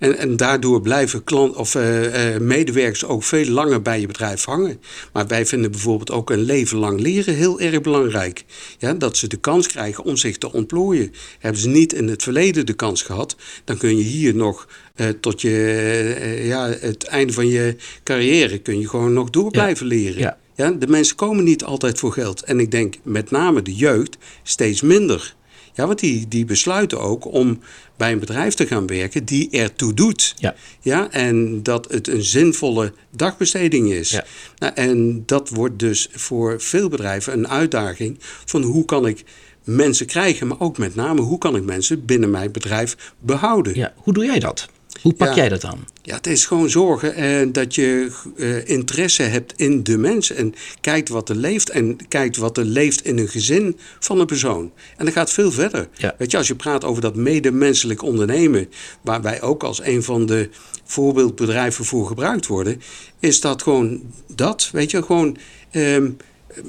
En, 0.00 0.18
en 0.18 0.36
daardoor 0.36 0.80
blijven 0.80 1.24
klant, 1.24 1.56
of, 1.56 1.74
uh, 1.74 2.34
uh, 2.34 2.40
medewerkers 2.40 3.04
ook 3.04 3.22
veel 3.22 3.46
langer 3.46 3.82
bij 3.82 4.00
je 4.00 4.06
bedrijf 4.06 4.44
hangen. 4.44 4.80
Maar 5.12 5.26
wij 5.26 5.46
vinden 5.46 5.70
bijvoorbeeld 5.70 6.10
ook 6.10 6.30
een 6.30 6.42
leven 6.42 6.78
lang 6.78 7.00
leren 7.00 7.34
heel 7.34 7.60
erg 7.60 7.80
belangrijk. 7.80 8.44
Ja, 8.78 8.94
dat 8.94 9.16
ze 9.16 9.28
de 9.28 9.36
kans 9.36 9.68
krijgen 9.68 10.04
om 10.04 10.16
zich 10.16 10.38
te 10.38 10.52
ontplooien. 10.52 11.12
Hebben 11.38 11.60
ze 11.60 11.68
niet 11.68 11.92
in 11.92 12.08
het 12.08 12.22
verleden 12.22 12.66
de 12.66 12.72
kans 12.72 13.02
gehad, 13.02 13.36
dan 13.64 13.76
kun 13.76 13.96
je 13.96 14.02
hier 14.02 14.34
nog 14.34 14.68
uh, 14.96 15.08
tot 15.08 15.40
je, 15.40 16.40
ja, 16.42 16.68
het 16.68 17.04
einde 17.04 17.32
van 17.32 17.46
je 17.48 17.76
carrière 18.04 18.58
kun 18.58 18.80
je 18.80 18.88
gewoon 18.88 19.12
nog 19.12 19.30
door 19.30 19.50
blijven 19.50 19.86
ja. 19.88 19.94
leren. 19.94 20.20
Ja. 20.20 20.38
Ja, 20.54 20.70
de 20.70 20.86
mensen 20.86 21.16
komen 21.16 21.44
niet 21.44 21.64
altijd 21.64 21.98
voor 21.98 22.12
geld. 22.12 22.42
En 22.42 22.60
ik 22.60 22.70
denk 22.70 22.94
met 23.02 23.30
name 23.30 23.62
de 23.62 23.74
jeugd 23.74 24.16
steeds 24.42 24.80
minder. 24.80 25.34
Ja, 25.74 25.86
want 25.86 25.98
die, 25.98 26.28
die 26.28 26.44
besluiten 26.44 27.00
ook 27.00 27.24
om 27.32 27.60
bij 27.96 28.12
een 28.12 28.18
bedrijf 28.18 28.54
te 28.54 28.66
gaan 28.66 28.86
werken 28.86 29.24
die 29.24 29.50
ertoe 29.50 29.94
doet. 29.94 30.34
Ja. 30.38 30.54
Ja, 30.80 31.10
en 31.10 31.62
dat 31.62 31.92
het 31.92 32.08
een 32.08 32.22
zinvolle 32.22 32.92
dagbesteding 33.16 33.92
is. 33.92 34.10
Ja. 34.10 34.24
Nou, 34.58 34.74
en 34.74 35.22
dat 35.26 35.48
wordt 35.48 35.78
dus 35.78 36.08
voor 36.12 36.60
veel 36.60 36.88
bedrijven 36.88 37.32
een 37.32 37.48
uitdaging 37.48 38.16
van 38.44 38.62
hoe 38.62 38.84
kan 38.84 39.06
ik 39.06 39.24
mensen 39.64 40.06
krijgen, 40.06 40.46
maar 40.46 40.60
ook 40.60 40.78
met 40.78 40.94
name 40.94 41.20
hoe 41.20 41.38
kan 41.38 41.56
ik 41.56 41.64
mensen 41.64 42.04
binnen 42.04 42.30
mijn 42.30 42.52
bedrijf 42.52 43.12
behouden. 43.18 43.74
Ja, 43.74 43.92
hoe 43.96 44.14
doe 44.14 44.24
jij 44.24 44.38
dat? 44.38 44.68
Hoe 45.02 45.14
pak 45.14 45.28
Ja. 45.28 45.34
jij 45.34 45.48
dat 45.48 45.64
aan? 45.64 45.86
Ja, 46.02 46.16
het 46.16 46.26
is 46.26 46.46
gewoon 46.46 46.70
zorgen 46.70 47.14
eh, 47.14 47.46
dat 47.52 47.74
je 47.74 48.10
eh, 48.36 48.68
interesse 48.68 49.22
hebt 49.22 49.52
in 49.56 49.82
de 49.82 49.98
mens. 49.98 50.30
En 50.32 50.54
kijkt 50.80 51.08
wat 51.08 51.28
er 51.28 51.36
leeft. 51.36 51.70
En 51.70 51.96
kijkt 52.08 52.36
wat 52.36 52.58
er 52.58 52.64
leeft 52.64 53.04
in 53.04 53.18
een 53.18 53.28
gezin 53.28 53.78
van 53.98 54.20
een 54.20 54.26
persoon. 54.26 54.72
En 54.96 55.04
dat 55.04 55.14
gaat 55.14 55.30
veel 55.32 55.52
verder. 55.52 55.88
Ja. 55.96 56.14
Weet 56.18 56.30
je, 56.30 56.36
als 56.36 56.46
je 56.48 56.54
praat 56.54 56.84
over 56.84 57.02
dat 57.02 57.14
medemenselijk 57.16 58.02
ondernemen. 58.02 58.68
Waar 59.00 59.22
wij 59.22 59.42
ook 59.42 59.62
als 59.62 59.82
een 59.82 60.02
van 60.02 60.26
de 60.26 60.48
voorbeeldbedrijven 60.84 61.84
voor 61.84 62.06
gebruikt 62.06 62.46
worden. 62.46 62.80
Is 63.20 63.40
dat 63.40 63.62
gewoon 63.62 64.02
dat. 64.34 64.68
Weet 64.72 64.90
je, 64.90 65.02
gewoon 65.02 65.36
ehm, 65.70 66.10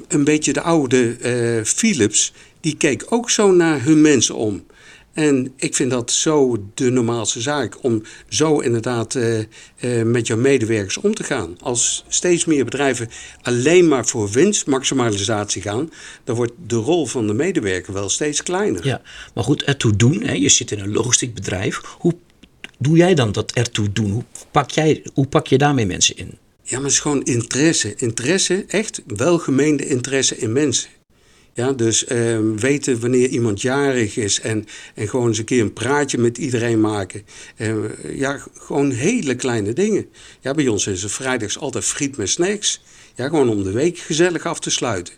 een 0.08 0.24
beetje 0.24 0.52
de 0.52 0.60
oude 0.62 1.16
eh, 1.16 1.64
Philips. 1.64 2.32
Die 2.60 2.76
keek 2.76 3.04
ook 3.08 3.30
zo 3.30 3.50
naar 3.52 3.82
hun 3.84 4.00
mensen 4.00 4.34
om. 4.34 4.64
En 5.12 5.52
ik 5.56 5.74
vind 5.74 5.90
dat 5.90 6.10
zo 6.10 6.64
de 6.74 6.90
normaalste 6.90 7.40
zaak 7.40 7.82
om 7.82 8.02
zo 8.28 8.58
inderdaad 8.58 9.14
eh, 9.14 9.38
eh, 9.38 9.46
met 10.06 10.26
jouw 10.26 10.36
medewerkers 10.36 10.96
om 10.96 11.14
te 11.14 11.24
gaan. 11.24 11.56
Als 11.60 12.04
steeds 12.08 12.44
meer 12.44 12.64
bedrijven 12.64 13.08
alleen 13.42 13.88
maar 13.88 14.06
voor 14.06 14.30
winstmaximalisatie 14.30 15.62
gaan, 15.62 15.90
dan 16.24 16.36
wordt 16.36 16.52
de 16.66 16.76
rol 16.76 17.06
van 17.06 17.26
de 17.26 17.34
medewerker 17.34 17.92
wel 17.92 18.08
steeds 18.08 18.42
kleiner. 18.42 18.86
Ja, 18.86 19.02
maar 19.34 19.44
goed, 19.44 19.62
ertoe 19.62 19.96
doen. 19.96 20.22
Hè? 20.22 20.32
Je 20.32 20.48
zit 20.48 20.70
in 20.70 20.80
een 20.80 20.92
logistiek 20.92 21.34
bedrijf. 21.34 21.80
Hoe 21.98 22.14
doe 22.78 22.96
jij 22.96 23.14
dan 23.14 23.32
dat 23.32 23.52
ertoe 23.52 23.92
doen? 23.92 24.10
Hoe 24.10 24.24
pak, 24.50 24.70
jij, 24.70 25.02
hoe 25.14 25.26
pak 25.26 25.46
je 25.46 25.58
daarmee 25.58 25.86
mensen 25.86 26.16
in? 26.16 26.38
Ja, 26.62 26.76
maar 26.76 26.82
het 26.82 26.92
is 26.92 27.00
gewoon 27.00 27.24
interesse. 27.24 27.94
Interesse, 27.96 28.64
echt 28.68 29.02
welgemeende 29.06 29.86
interesse 29.86 30.36
in 30.36 30.52
mensen. 30.52 30.90
Ja, 31.54 31.72
dus 31.72 32.04
eh, 32.04 32.38
weten 32.56 33.00
wanneer 33.00 33.28
iemand 33.28 33.60
jarig 33.60 34.16
is 34.16 34.40
en, 34.40 34.66
en 34.94 35.08
gewoon 35.08 35.28
eens 35.28 35.38
een 35.38 35.44
keer 35.44 35.60
een 35.60 35.72
praatje 35.72 36.18
met 36.18 36.38
iedereen 36.38 36.80
maken. 36.80 37.22
Eh, 37.56 37.74
ja, 38.14 38.44
gewoon 38.58 38.90
hele 38.90 39.34
kleine 39.34 39.72
dingen. 39.72 40.06
Ja, 40.40 40.54
bij 40.54 40.68
ons 40.68 40.86
is 40.86 41.02
het 41.02 41.12
vrijdags 41.12 41.58
altijd 41.58 41.84
friet 41.84 42.16
met 42.16 42.28
snacks. 42.28 42.80
Ja, 43.14 43.28
gewoon 43.28 43.48
om 43.48 43.62
de 43.62 43.70
week 43.70 43.98
gezellig 43.98 44.46
af 44.46 44.60
te 44.60 44.70
sluiten. 44.70 45.14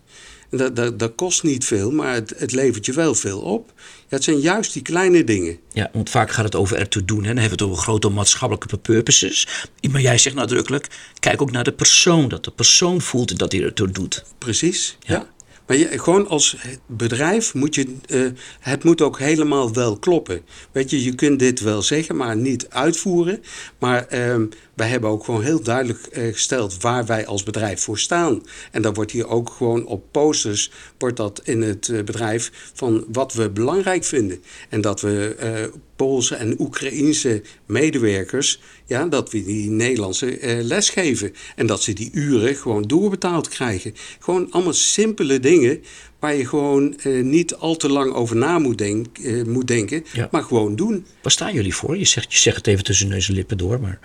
En 0.51 0.59
dat, 0.59 0.77
dat, 0.77 0.99
dat 0.99 1.15
kost 1.15 1.43
niet 1.43 1.65
veel, 1.65 1.91
maar 1.91 2.15
het, 2.15 2.35
het 2.37 2.53
levert 2.53 2.87
je 2.87 2.93
wel 2.93 3.15
veel 3.15 3.41
op. 3.41 3.73
Ja, 3.77 4.17
het 4.17 4.25
zijn 4.25 4.41
juist 4.41 4.73
die 4.73 4.83
kleine 4.83 5.25
dingen. 5.25 5.59
Ja, 5.73 5.91
want 5.93 6.11
vaak 6.11 6.31
gaat 6.31 6.45
het 6.45 6.55
over 6.55 6.77
ertoe 6.77 7.05
doen. 7.05 7.25
Hè? 7.25 7.27
Dan 7.35 7.37
hebben 7.37 7.59
we 7.59 7.65
het 7.65 7.73
over 7.73 7.83
grote 7.83 8.09
maatschappelijke 8.09 8.79
purposes. 8.79 9.49
Maar 9.91 10.01
jij 10.01 10.19
zegt 10.19 10.37
nadrukkelijk, 10.37 10.87
kijk 11.19 11.43
ook 11.43 11.51
naar 11.51 11.65
de 11.65 11.73
persoon. 11.73 12.29
Dat 12.29 12.45
de 12.45 12.51
persoon 12.51 13.01
voelt 13.01 13.39
dat 13.39 13.53
hij 13.53 13.63
ertoe 13.63 13.91
doet. 13.91 14.25
Precies, 14.39 14.97
Ja. 15.01 15.15
ja. 15.15 15.33
Maar 15.67 15.77
gewoon 15.77 16.29
als 16.29 16.57
bedrijf 16.87 17.55
moet 17.55 17.75
je, 17.75 17.97
eh, 18.07 18.27
het 18.61 18.85
moet 18.85 19.01
ook 19.01 19.19
helemaal 19.19 19.73
wel 19.73 19.99
kloppen. 19.99 20.41
Weet 20.73 20.91
je, 20.91 21.05
je 21.05 21.15
kunt 21.15 21.39
dit 21.39 21.61
wel 21.61 21.83
zeggen, 21.83 22.17
maar 22.17 22.37
niet 22.37 22.69
uitvoeren. 22.69 23.43
Maar 23.79 24.07
ehm, 24.07 24.47
wij 24.75 24.89
hebben 24.89 25.11
ook 25.11 25.25
gewoon 25.25 25.43
heel 25.43 25.63
duidelijk 25.63 26.07
eh, 26.07 26.33
gesteld 26.33 26.83
waar 26.83 27.07
wij 27.07 27.27
als 27.27 27.43
bedrijf 27.43 27.81
voor 27.81 27.99
staan. 27.99 28.43
En 28.71 28.83
dan 28.83 28.95
wordt 28.95 29.11
hier 29.11 29.29
ook 29.29 29.51
gewoon 29.51 29.87
op 29.87 30.05
posters, 30.11 30.71
wordt 30.99 31.17
dat 31.17 31.41
in 31.45 31.63
het 31.63 31.89
eh, 31.89 32.03
bedrijf 32.03 32.71
van 32.75 33.05
wat 33.13 33.33
we 33.33 33.51
belangrijk 33.51 34.05
vinden. 34.05 34.43
En 34.69 34.81
dat 34.81 35.01
we 35.01 35.73
Poolse 35.97 36.35
en 36.35 36.61
Oekraïense 36.61 37.43
medewerkers, 37.67 38.61
ja, 38.87 39.07
dat 39.07 39.31
we 39.31 39.45
die 39.45 39.71
Nederlandse 39.71 40.39
eh, 40.39 40.63
les 40.63 40.91
geven. 40.91 41.33
En 41.57 41.67
dat 41.67 41.83
ze 41.83 41.93
die 41.93 42.11
uren 42.13 42.57
gewoon 42.57 42.83
doorbetaald 42.83 43.49
krijgen. 43.49 43.95
Gewoon 44.19 44.47
allemaal 44.51 44.73
simpele 44.73 45.41
dingen 45.41 45.83
waar 46.19 46.35
je 46.35 46.47
gewoon 46.47 46.97
eh, 46.99 47.23
niet 47.23 47.55
al 47.55 47.77
te 47.77 47.89
lang 47.89 48.13
over 48.13 48.37
na 48.37 48.59
moet, 48.59 48.79
denk, 48.79 49.19
eh, 49.19 49.43
moet 49.45 49.67
denken, 49.67 50.05
Ja. 50.13 50.29
maar 50.31 50.43
gewoon 50.43 50.77
doen. 50.77 51.07
Waar 51.23 51.33
staan 51.33 51.55
jullie 51.55 51.75
voor? 51.75 51.97
Je 51.97 52.05
zegt, 52.05 52.33
je 52.33 52.39
zegt 52.39 52.57
het 52.57 52.67
even 52.67 52.85
tussen 52.85 53.09
neus 53.09 53.29
en 53.29 53.35
lippen 53.35 53.59
door, 53.59 53.81
maar... 53.81 53.99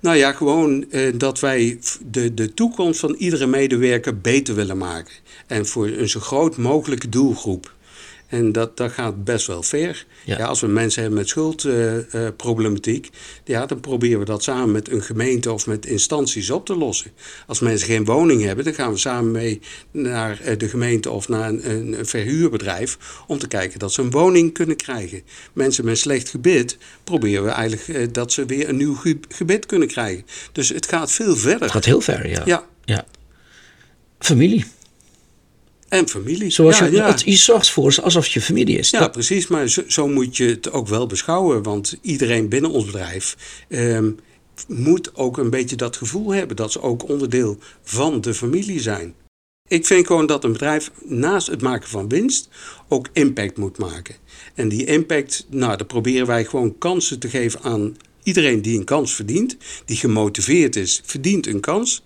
Nou 0.00 0.16
ja, 0.16 0.32
gewoon 0.32 0.90
eh, 0.90 1.12
dat 1.14 1.40
wij 1.40 1.78
de, 2.10 2.34
de 2.34 2.54
toekomst 2.54 3.00
van 3.00 3.14
iedere 3.14 3.46
medewerker 3.46 4.18
beter 4.20 4.54
willen 4.54 4.78
maken. 4.78 5.14
En 5.46 5.66
voor 5.66 5.86
een 5.86 6.08
zo 6.08 6.20
groot 6.20 6.56
mogelijke 6.56 7.08
doelgroep. 7.08 7.76
En 8.28 8.52
dat, 8.52 8.76
dat 8.76 8.92
gaat 8.92 9.24
best 9.24 9.46
wel 9.46 9.62
ver. 9.62 10.06
Ja. 10.24 10.38
Ja. 10.38 10.44
als 10.46 10.60
we 10.60 10.66
mensen 10.66 11.00
hebben 11.02 11.18
met 11.18 11.28
schuldproblematiek, 11.28 13.10
ja, 13.44 13.66
dan 13.66 13.80
proberen 13.80 14.18
we 14.18 14.24
dat 14.24 14.42
samen 14.42 14.72
met 14.72 14.90
een 14.90 15.02
gemeente 15.02 15.52
of 15.52 15.66
met 15.66 15.86
instanties 15.86 16.50
op 16.50 16.66
te 16.66 16.76
lossen. 16.76 17.10
Als 17.46 17.60
mensen 17.60 17.86
geen 17.88 18.04
woning 18.04 18.42
hebben, 18.42 18.64
dan 18.64 18.74
gaan 18.74 18.92
we 18.92 18.98
samen 18.98 19.30
mee 19.30 19.60
naar 19.90 20.40
eh, 20.40 20.58
de 20.58 20.68
gemeente 20.68 21.10
of 21.10 21.28
naar 21.28 21.48
een, 21.48 21.70
een, 21.70 22.06
verhuurbedrijf 22.06 22.98
om 23.26 23.38
te 23.38 23.48
kijken 23.48 23.78
dat 23.78 23.92
ze 23.92 24.02
een 24.02 24.10
woning 24.10 24.52
kunnen 24.52 24.76
krijgen. 24.76 25.22
Mensen 25.52 25.84
met 25.84 25.98
slecht 25.98 26.28
gebit 26.28 26.76
proberen 27.04 27.44
we 27.44 27.50
eigenlijk 27.50 27.88
eh, 27.88 28.06
dat 28.12 28.32
ze 28.32 28.46
weer 28.46 28.68
een 28.68 28.76
nieuw 28.76 28.94
ge- 28.94 29.18
gebit 29.28 29.66
kunnen 29.66 29.88
krijgen. 29.88 30.24
Dus 30.52 30.68
het 30.68 30.88
gaat 30.88 31.10
veel 31.12 31.36
verder. 31.36 31.60
Het 31.62 31.70
gaat 31.70 31.84
heel 31.84 32.00
ver, 32.00 32.28
ja. 32.28 32.42
Ja. 32.44 32.64
ja. 32.84 33.04
Familie. 34.18 34.64
En 35.88 36.08
familie. 36.08 36.50
Zoals 36.50 36.78
ja, 36.78 36.84
je, 36.84 36.92
ja. 36.92 37.06
het- 37.06 37.22
je 37.24 37.36
zorgt 37.36 37.70
voor 37.70 37.92
ze 37.92 38.02
alsof 38.02 38.26
je 38.26 38.40
familie 38.40 38.78
is. 38.78 38.90
Ja, 38.90 38.98
Dat- 38.98 39.12
precies. 39.12 39.46
Maar 39.46 39.68
zo, 39.68 39.82
zo 39.86 40.08
moet 40.08 40.36
je 40.36 40.44
het 40.48 40.70
ook 40.72 40.88
wel 40.88 41.06
beschouwen. 41.06 41.62
Want 41.62 41.98
iedereen 42.02 42.48
binnen 42.48 42.70
ons 42.70 42.84
bedrijf 42.84 43.36
ehm, 43.68 44.10
moet 44.66 45.14
ook 45.14 45.38
een 45.38 45.50
beetje 45.50 45.76
dat 45.76 45.96
gevoel 45.96 46.30
hebben 46.34 46.56
dat 46.56 46.72
ze 46.72 46.80
ook 46.82 47.08
onderdeel 47.08 47.58
van 47.82 48.20
de 48.20 48.34
familie 48.34 48.80
zijn. 48.80 49.14
Ik 49.68 49.86
vind 49.86 50.06
gewoon 50.06 50.26
dat 50.26 50.44
een 50.44 50.52
bedrijf 50.52 50.90
naast 51.04 51.46
het 51.46 51.62
maken 51.62 51.88
van 51.88 52.08
winst 52.08 52.48
ook 52.88 53.08
impact 53.12 53.56
moet 53.56 53.78
maken. 53.78 54.14
En 54.54 54.68
die 54.68 54.84
impact, 54.84 55.46
nou, 55.50 55.76
dan 55.76 55.86
proberen 55.86 56.26
wij 56.26 56.44
gewoon 56.44 56.78
kansen 56.78 57.18
te 57.18 57.28
geven 57.28 57.60
aan 57.62 57.96
iedereen 58.28 58.62
die 58.62 58.78
een 58.78 58.84
kans 58.84 59.14
verdient, 59.14 59.56
die 59.84 59.96
gemotiveerd 59.96 60.76
is, 60.76 61.00
verdient 61.04 61.46
een 61.46 61.60
kans. 61.60 62.02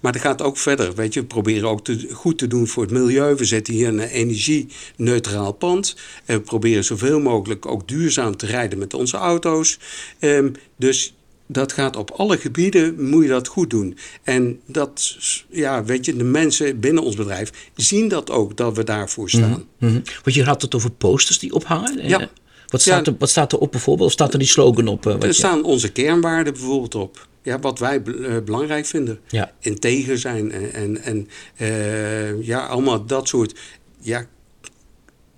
Maar 0.00 0.12
dat 0.12 0.20
gaat 0.22 0.42
ook 0.42 0.58
verder. 0.58 0.94
Weet 0.94 1.14
je, 1.14 1.20
we 1.20 1.26
proberen 1.26 1.68
ook 1.68 1.84
te, 1.84 2.08
goed 2.12 2.38
te 2.38 2.46
doen 2.46 2.66
voor 2.66 2.82
het 2.82 2.92
milieu. 2.92 3.34
We 3.34 3.44
zetten 3.44 3.74
hier 3.74 3.88
een 3.88 4.00
energie-neutraal 4.00 5.52
pand. 5.52 5.96
En 6.24 6.36
we 6.36 6.42
proberen 6.42 6.84
zoveel 6.84 7.20
mogelijk 7.20 7.66
ook 7.66 7.88
duurzaam 7.88 8.36
te 8.36 8.46
rijden 8.46 8.78
met 8.78 8.94
onze 8.94 9.16
auto's. 9.16 9.78
Ehm, 10.18 10.48
dus 10.76 11.14
dat 11.48 11.72
gaat 11.72 11.96
op 11.96 12.10
alle 12.10 12.38
gebieden, 12.38 13.08
moet 13.08 13.22
je 13.22 13.28
dat 13.28 13.48
goed 13.48 13.70
doen. 13.70 13.96
En 14.22 14.60
dat, 14.66 15.16
ja, 15.50 15.84
weet 15.84 16.04
je, 16.04 16.16
de 16.16 16.24
mensen 16.24 16.80
binnen 16.80 17.02
ons 17.02 17.16
bedrijf 17.16 17.70
zien 17.74 18.08
dat 18.08 18.30
ook, 18.30 18.56
dat 18.56 18.76
we 18.76 18.84
daarvoor 18.84 19.30
staan. 19.30 19.64
Mhm. 19.78 20.00
Want 20.24 20.34
je 20.36 20.44
had 20.44 20.62
het 20.62 20.74
over 20.74 20.90
posters 20.90 21.38
die 21.38 21.52
ophangen. 21.52 21.98
Eh, 21.98 22.08
Ja. 22.08 22.30
Wat 22.66 22.80
staat, 22.80 23.06
Ja. 23.06 23.12
er, 23.12 23.18
wat 23.18 23.28
staat 23.30 23.52
er 23.52 23.58
op 23.58 23.70
bijvoorbeeld? 23.70 24.06
Of 24.08 24.12
staat 24.14 24.32
er 24.32 24.38
die 24.38 24.48
slogan 24.48 24.88
op? 24.88 25.06
eh, 25.06 25.12
wat 25.12 25.22
Er 25.22 25.28
je- 25.28 25.34
staan 25.34 25.64
onze 25.64 25.92
kernwaarden 25.92 26.52
bijvoorbeeld 26.52 26.94
op. 26.94 27.26
Ja, 27.42 27.58
wat 27.58 27.78
wij 27.78 28.02
eh, 28.02 28.36
belangrijk 28.44 28.86
vinden. 28.86 29.18
Ja. 29.28 29.52
Integer 29.60 30.18
zijn 30.18 30.52
en, 30.52 30.72
en, 30.72 31.02
en 31.02 31.28
eh, 31.56 32.42
ja, 32.46 32.66
allemaal 32.66 33.04
dat 33.06 33.28
soort 33.28 33.58
ja, 34.00 34.26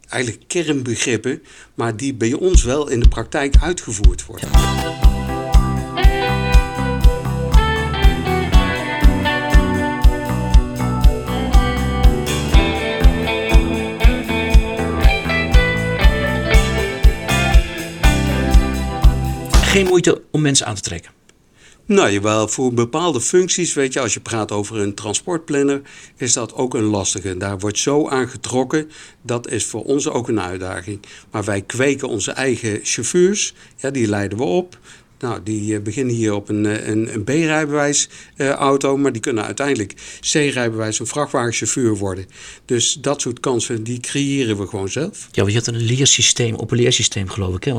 eigenlijk 0.08 0.42
kernbegrippen, 0.48 1.42
maar 1.74 1.96
die 1.96 2.14
bij 2.14 2.32
ons 2.32 2.62
wel 2.62 2.88
in 2.88 3.00
de 3.00 3.08
praktijk 3.08 3.54
uitgevoerd 3.62 4.26
worden. 4.26 4.48
Geen 19.68 19.86
moeite 19.86 20.22
om 20.30 20.40
mensen 20.40 20.66
aan 20.66 20.74
te 20.74 20.80
trekken. 20.80 21.10
Nou, 21.84 22.10
jawel, 22.10 22.48
voor 22.48 22.74
bepaalde 22.74 23.20
functies, 23.20 23.74
weet 23.74 23.92
je, 23.92 24.00
als 24.00 24.14
je 24.14 24.20
praat 24.20 24.52
over 24.52 24.78
een 24.78 24.94
transportplanner, 24.94 25.80
is 26.16 26.32
dat 26.32 26.54
ook 26.54 26.74
een 26.74 26.84
lastige. 26.84 27.36
Daar 27.36 27.58
wordt 27.58 27.78
zo 27.78 28.08
aan 28.08 28.28
getrokken, 28.28 28.90
dat 29.22 29.48
is 29.48 29.66
voor 29.66 29.84
ons 29.84 30.08
ook 30.08 30.28
een 30.28 30.40
uitdaging. 30.40 31.00
Maar 31.30 31.44
wij 31.44 31.62
kweken 31.62 32.08
onze 32.08 32.30
eigen 32.30 32.80
chauffeurs, 32.82 33.54
ja, 33.76 33.90
die 33.90 34.08
leiden 34.08 34.38
we 34.38 34.44
op. 34.44 34.78
Nou, 35.18 35.40
die 35.42 35.74
eh, 35.74 35.82
beginnen 35.82 36.14
hier 36.14 36.34
op 36.34 36.48
een, 36.48 36.66
eh, 36.66 36.88
een, 36.88 37.14
een 37.14 37.24
B-rijbewijs 37.24 38.08
eh, 38.36 38.48
auto, 38.48 38.96
maar 38.96 39.12
die 39.12 39.20
kunnen 39.20 39.44
uiteindelijk 39.44 39.94
C-rijbewijs, 40.20 40.98
een 40.98 41.06
vrachtwagenchauffeur 41.06 41.96
worden. 41.96 42.26
Dus 42.64 42.92
dat 43.00 43.20
soort 43.20 43.40
kansen, 43.40 43.82
die 43.82 44.00
creëren 44.00 44.58
we 44.58 44.66
gewoon 44.66 44.88
zelf. 44.88 45.28
Ja, 45.32 45.42
want 45.42 45.52
je 45.52 45.58
had 45.58 45.66
een 45.66 45.82
leersysteem, 45.82 46.54
op 46.54 46.70
een 46.70 46.78
leersysteem 46.78 47.28
geloof 47.28 47.56
ik, 47.56 47.64
hè? 47.64 47.72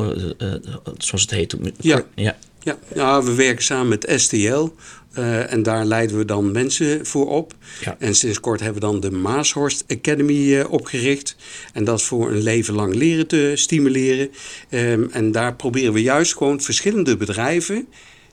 zoals 0.98 1.22
het 1.22 1.32
heet. 1.32 1.56
Ja. 1.80 2.04
ja. 2.16 2.38
Ja, 2.64 2.78
ja, 2.96 3.24
we 3.24 3.34
werken 3.34 3.64
samen 3.64 3.88
met 3.88 4.14
STL. 4.16 4.68
Eh, 5.14 5.54
en 5.54 5.64
daar 5.64 5.86
leiden 5.86 6.18
we 6.18 6.26
dan 6.26 6.52
mensen 6.52 7.06
voor 7.06 7.30
op. 7.30 7.54
Ja. 7.82 7.96
En 8.00 8.16
sinds 8.16 8.40
kort 8.40 8.60
hebben 8.60 8.82
we 8.82 8.88
dan 8.88 9.00
de 9.00 9.12
Maashorst 9.12 9.84
Academy 9.88 10.56
eh, 10.56 10.72
opgericht. 10.72 11.36
En 11.74 11.84
dat 11.84 12.00
is 12.00 12.06
voor 12.06 12.32
een 12.32 12.42
leven 12.42 12.74
lang 12.74 12.96
leren 12.96 13.28
te 13.28 13.52
stimuleren. 13.56 14.30
Ehm, 14.70 15.04
en 15.12 15.32
daar 15.32 15.56
proberen 15.56 15.94
we 15.94 16.02
juist 16.02 16.36
gewoon 16.38 16.62
verschillende 16.62 17.18
bedrijven 17.18 17.88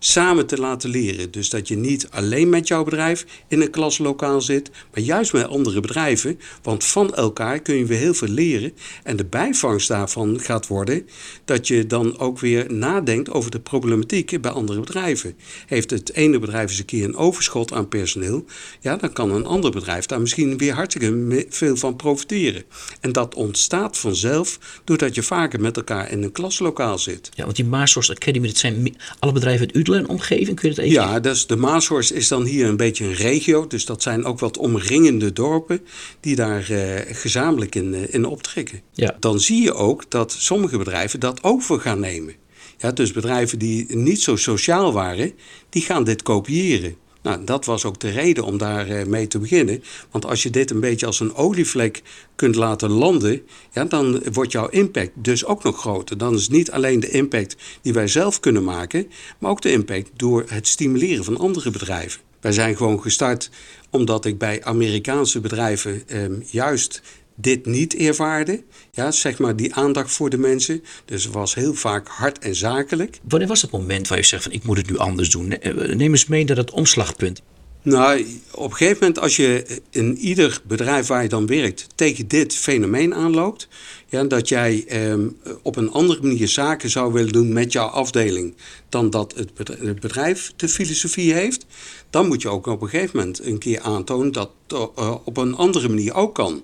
samen 0.07 0.47
te 0.47 0.59
laten 0.59 0.91
leren. 0.91 1.31
Dus 1.31 1.51
dat 1.51 1.69
je 1.69 1.77
niet 1.77 2.09
alleen 2.11 2.49
met 2.49 2.69
jouw 2.69 2.85
bedrijf 2.85 3.27
in 3.49 3.61
een 3.61 3.71
klaslokaal 3.71 4.41
zit, 4.41 4.71
maar 4.93 5.03
juist 5.03 5.33
met 5.33 5.49
andere 5.49 5.81
bedrijven. 5.81 6.39
Want 6.63 6.85
van 6.85 7.15
elkaar 7.15 7.61
kun 7.61 7.77
je 7.77 7.85
weer 7.85 7.99
heel 7.99 8.15
veel 8.15 8.29
leren. 8.29 8.73
En 9.03 9.17
de 9.17 9.25
bijvangst 9.25 9.89
daarvan 9.89 10.41
gaat 10.41 10.67
worden 10.67 11.09
dat 11.45 11.67
je 11.67 11.87
dan 11.87 12.19
ook 12.19 12.39
weer 12.39 12.73
nadenkt 12.73 13.31
over 13.31 13.51
de 13.51 13.61
problematiek 13.61 14.41
bij 14.41 14.51
andere 14.51 14.81
bedrijven. 14.81 15.35
Heeft 15.67 15.91
het 15.91 16.13
ene 16.13 16.39
bedrijf 16.39 16.71
eens 16.71 16.79
een 16.79 16.85
keer 16.85 17.05
een 17.05 17.17
overschot 17.17 17.73
aan 17.73 17.89
personeel, 17.89 18.45
ja, 18.81 18.97
dan 18.97 19.13
kan 19.13 19.31
een 19.31 19.47
ander 19.47 19.71
bedrijf 19.71 20.07
daar 20.07 20.21
misschien 20.21 20.59
weer 20.59 20.75
hartstikke 20.75 21.47
veel 21.49 21.77
van 21.77 21.97
profiteren. 21.97 22.63
En 23.01 23.13
dat 23.13 23.35
ontstaat 23.35 23.99
vanzelf 23.99 24.59
doordat 24.85 25.15
je 25.15 25.23
vaker 25.23 25.61
met 25.61 25.77
elkaar 25.77 26.11
in 26.11 26.23
een 26.23 26.33
klaslokaal 26.33 26.99
zit. 26.99 27.31
Ja, 27.35 27.45
want 27.45 27.57
die 27.57 27.65
Maasorst 27.65 28.11
Academy, 28.11 28.47
dat 28.47 28.57
zijn 28.57 28.97
alle 29.19 29.33
bedrijven 29.33 29.67
uit 29.67 29.77
Utrecht 29.77 29.95
en 29.97 30.09
omgeving. 30.09 30.61
Kun 30.61 30.69
je 30.69 30.75
dat 30.75 30.85
even... 30.85 31.03
Ja, 31.03 31.21
dus 31.21 31.47
de 31.47 31.57
Maashorst 31.57 32.12
is 32.12 32.29
dan 32.29 32.45
hier 32.45 32.67
een 32.67 32.76
beetje 32.76 33.05
een 33.05 33.15
regio. 33.15 33.67
Dus 33.67 33.85
dat 33.85 34.03
zijn 34.03 34.25
ook 34.25 34.38
wat 34.38 34.59
omringende 34.59 35.33
dorpen 35.33 35.81
die 36.21 36.37
daar 36.37 36.71
eh, 36.71 37.17
gezamenlijk 37.17 37.75
in, 37.75 37.95
eh, 37.95 38.15
in 38.15 38.25
optrekken. 38.25 38.81
Ja. 38.93 39.17
Dan 39.21 39.41
zie 39.41 39.62
je 39.62 39.75
ook 39.75 40.11
dat 40.11 40.33
sommige 40.33 40.79
bedrijven 40.79 41.21
dat 41.21 41.43
over 41.43 41.81
gaan 41.81 42.00
nemen. 42.00 42.35
Ja, 42.79 42.93
dus 42.93 43.12
bedrijven 43.12 43.59
die 43.59 43.97
niet 43.97 44.21
zo 44.21 44.37
sociaal 44.37 44.93
waren, 44.93 45.33
die 45.69 45.83
gaan 45.83 46.05
dit 46.05 46.23
kopiëren. 46.23 46.97
Nou, 47.26 47.45
dat 47.45 47.64
was 47.64 47.85
ook 47.85 48.00
de 48.00 48.11
reden 48.11 48.45
om 48.45 48.59
daar 48.59 48.88
eh, 48.88 49.06
mee 49.06 49.26
te 49.26 49.38
beginnen. 49.38 49.83
Want 50.11 50.26
als 50.26 50.42
je 50.42 50.50
dit 50.50 50.71
een 50.71 50.80
beetje 50.80 51.06
als 51.06 51.21
een 51.21 51.35
olievlek 51.35 52.02
kunt 52.37 52.54
laten 52.54 52.90
landen, 52.90 53.42
ja, 53.73 53.85
dan 53.85 54.23
wordt 54.33 54.52
jouw 54.52 54.68
impact 54.68 55.11
dus 55.14 55.45
ook 55.45 55.62
nog 55.62 55.78
groter. 55.78 56.18
Dan 56.18 56.35
is 56.35 56.49
niet 56.49 56.71
alleen 56.71 57.00
de 57.00 57.11
impact 57.11 57.56
die 57.83 57.92
wij 57.92 58.09
zelf 58.09 58.40
kunnen 58.40 58.64
maken, 58.64 59.11
maar 59.38 59.50
ook 59.50 59.62
de 59.62 59.71
impact 59.71 60.11
door 60.16 60.45
het 60.49 60.66
stimuleren 60.66 61.25
van 61.25 61.37
andere 61.37 61.71
bedrijven. 61.71 62.21
Wij 62.40 62.52
zijn 62.52 62.76
gewoon 62.76 63.02
gestart 63.02 63.50
omdat 63.90 64.25
ik 64.25 64.38
bij 64.38 64.64
Amerikaanse 64.64 65.40
bedrijven 65.40 66.09
ehm, 66.09 66.35
juist 66.50 67.02
dit 67.37 67.66
niet 67.66 67.95
ervaarde. 67.95 68.62
Ja, 68.93 69.11
zeg 69.11 69.38
maar 69.38 69.57
die 69.57 69.75
aandacht 69.75 70.12
voor 70.12 70.31
de 70.31 70.38
mensen. 70.38 70.83
Dus 71.05 71.25
het 71.25 71.33
was 71.33 71.55
heel 71.55 71.75
vaak 71.75 72.09
hard 72.09 72.38
en 72.38 72.55
zakelijk. 72.55 73.19
Wanneer 73.28 73.49
was 73.49 73.62
het 73.62 73.71
moment 73.71 74.09
waar 74.09 74.19
je 74.19 74.25
zegt 74.25 74.43
van 74.43 74.52
ik 74.52 74.64
moet 74.64 74.76
het 74.76 74.90
nu 74.90 74.99
anders 74.99 75.31
doen? 75.31 75.50
Eh, 75.50 75.75
Neem 75.75 76.11
eens 76.11 76.26
mee 76.26 76.45
naar 76.45 76.57
het 76.57 76.71
omslagpunt. 76.71 77.43
Nou, 77.87 78.26
op 78.50 78.71
een 78.71 78.76
gegeven 78.76 78.99
moment 79.00 79.19
als 79.19 79.37
je 79.37 79.81
in 79.90 80.16
ieder 80.16 80.61
bedrijf 80.66 81.07
waar 81.07 81.23
je 81.23 81.28
dan 81.28 81.47
werkt 81.47 81.87
tegen 81.95 82.28
dit 82.28 82.55
fenomeen 82.55 83.14
aanloopt, 83.14 83.69
ja, 84.09 84.25
dat 84.25 84.49
jij 84.49 84.85
ehm, 84.88 85.28
op 85.62 85.76
een 85.76 85.90
andere 85.90 86.23
manier 86.23 86.49
zaken 86.49 86.90
zou 86.90 87.12
willen 87.12 87.33
doen 87.33 87.52
met 87.52 87.73
jouw 87.73 87.87
afdeling 87.87 88.55
dan 88.88 89.11
dat 89.11 89.35
het 89.37 89.55
bedrijf, 90.00 90.52
de 90.57 90.69
filosofie 90.69 91.33
heeft, 91.33 91.66
dan 92.11 92.26
moet 92.26 92.43
je 92.43 92.49
ook 92.49 92.66
op 92.66 92.83
een 92.83 92.88
gegeven 92.88 93.19
moment 93.19 93.45
een 93.45 93.59
keer 93.59 93.81
aantonen 93.81 94.33
dat 94.33 94.50
het 94.66 94.78
uh, 94.78 95.14
op 95.25 95.37
een 95.37 95.55
andere 95.55 95.88
manier 95.88 96.14
ook 96.14 96.35
kan. 96.35 96.62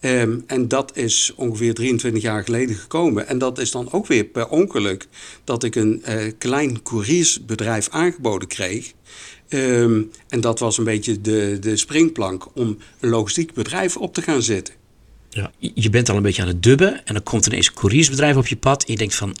Um, 0.00 0.44
en 0.46 0.68
dat 0.68 0.96
is 0.96 1.32
ongeveer 1.36 1.74
23 1.74 2.22
jaar 2.22 2.44
geleden 2.44 2.76
gekomen. 2.76 3.26
En 3.26 3.38
dat 3.38 3.58
is 3.58 3.70
dan 3.70 3.92
ook 3.92 4.06
weer 4.06 4.24
per 4.24 4.48
ongeluk 4.48 5.06
dat 5.44 5.64
ik 5.64 5.74
een 5.74 6.02
uh, 6.08 6.32
klein 6.38 6.82
couriersbedrijf 6.82 7.88
aangeboden 7.88 8.48
kreeg. 8.48 8.92
Um, 9.48 10.10
en 10.28 10.40
dat 10.40 10.58
was 10.58 10.78
een 10.78 10.84
beetje 10.84 11.20
de, 11.20 11.56
de 11.60 11.76
springplank 11.76 12.46
om 12.54 12.78
een 13.00 13.08
logistiek 13.08 13.52
bedrijf 13.52 13.96
op 13.96 14.14
te 14.14 14.22
gaan 14.22 14.42
zetten. 14.42 14.74
Ja, 15.28 15.52
je 15.58 15.90
bent 15.90 16.08
al 16.08 16.16
een 16.16 16.22
beetje 16.22 16.42
aan 16.42 16.48
het 16.48 16.62
dubben 16.62 17.06
en 17.06 17.14
dan 17.14 17.22
komt 17.22 17.46
ineens 17.46 17.66
een 17.66 17.74
couriersbedrijf 17.74 18.36
op 18.36 18.46
je 18.46 18.56
pad. 18.56 18.84
En 18.84 18.92
je 18.92 18.98
denkt 18.98 19.14
van, 19.14 19.36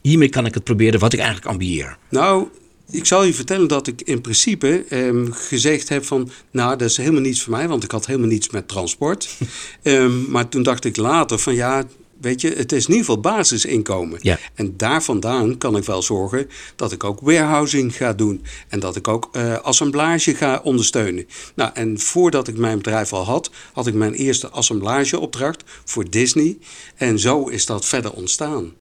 hiermee 0.00 0.28
kan 0.28 0.46
ik 0.46 0.54
het 0.54 0.64
proberen 0.64 1.00
wat 1.00 1.12
ik 1.12 1.18
eigenlijk 1.18 1.48
ambieer. 1.48 1.96
Nou, 2.08 2.48
ik 2.94 3.06
zal 3.06 3.24
je 3.24 3.34
vertellen 3.34 3.68
dat 3.68 3.86
ik 3.86 4.02
in 4.02 4.20
principe 4.20 4.84
um, 4.90 5.32
gezegd 5.32 5.88
heb 5.88 6.04
van... 6.04 6.30
nou, 6.50 6.76
dat 6.76 6.90
is 6.90 6.96
helemaal 6.96 7.20
niets 7.20 7.42
voor 7.42 7.52
mij, 7.52 7.68
want 7.68 7.84
ik 7.84 7.90
had 7.90 8.06
helemaal 8.06 8.28
niets 8.28 8.50
met 8.50 8.68
transport. 8.68 9.36
um, 9.82 10.26
maar 10.32 10.48
toen 10.48 10.62
dacht 10.62 10.84
ik 10.84 10.96
later 10.96 11.38
van 11.38 11.54
ja, 11.54 11.84
weet 12.20 12.40
je, 12.40 12.48
het 12.48 12.72
is 12.72 12.84
in 12.84 12.90
ieder 12.90 13.04
geval 13.06 13.20
basisinkomen. 13.20 14.18
Ja. 14.22 14.38
En 14.54 14.76
daar 14.76 15.02
vandaan 15.02 15.58
kan 15.58 15.76
ik 15.76 15.84
wel 15.84 16.02
zorgen 16.02 16.48
dat 16.76 16.92
ik 16.92 17.04
ook 17.04 17.20
warehousing 17.20 17.96
ga 17.96 18.12
doen. 18.12 18.44
En 18.68 18.80
dat 18.80 18.96
ik 18.96 19.08
ook 19.08 19.28
uh, 19.32 19.58
assemblage 19.58 20.34
ga 20.34 20.60
ondersteunen. 20.62 21.26
Nou, 21.54 21.70
en 21.74 21.98
voordat 21.98 22.48
ik 22.48 22.56
mijn 22.56 22.76
bedrijf 22.76 23.12
al 23.12 23.24
had, 23.24 23.50
had 23.72 23.86
ik 23.86 23.94
mijn 23.94 24.12
eerste 24.12 24.48
assemblageopdracht 24.48 25.62
voor 25.84 26.10
Disney. 26.10 26.58
En 26.96 27.18
zo 27.18 27.48
is 27.48 27.66
dat 27.66 27.84
verder 27.84 28.12
ontstaan. 28.12 28.72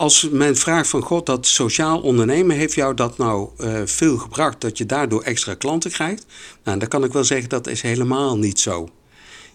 Als 0.00 0.28
men 0.30 0.56
vraagt 0.56 0.88
van 0.88 1.02
God, 1.02 1.26
dat 1.26 1.46
sociaal 1.46 2.00
ondernemen, 2.00 2.56
heeft 2.56 2.74
jou 2.74 2.94
dat 2.94 3.18
nou 3.18 3.48
uh, 3.58 3.80
veel 3.84 4.16
gebracht 4.16 4.60
dat 4.60 4.78
je 4.78 4.86
daardoor 4.86 5.22
extra 5.22 5.54
klanten 5.54 5.90
krijgt? 5.90 6.26
Nou, 6.64 6.78
dan 6.78 6.88
kan 6.88 7.04
ik 7.04 7.12
wel 7.12 7.24
zeggen 7.24 7.48
dat 7.48 7.66
is 7.66 7.82
helemaal 7.82 8.38
niet 8.38 8.60
zo. 8.60 8.88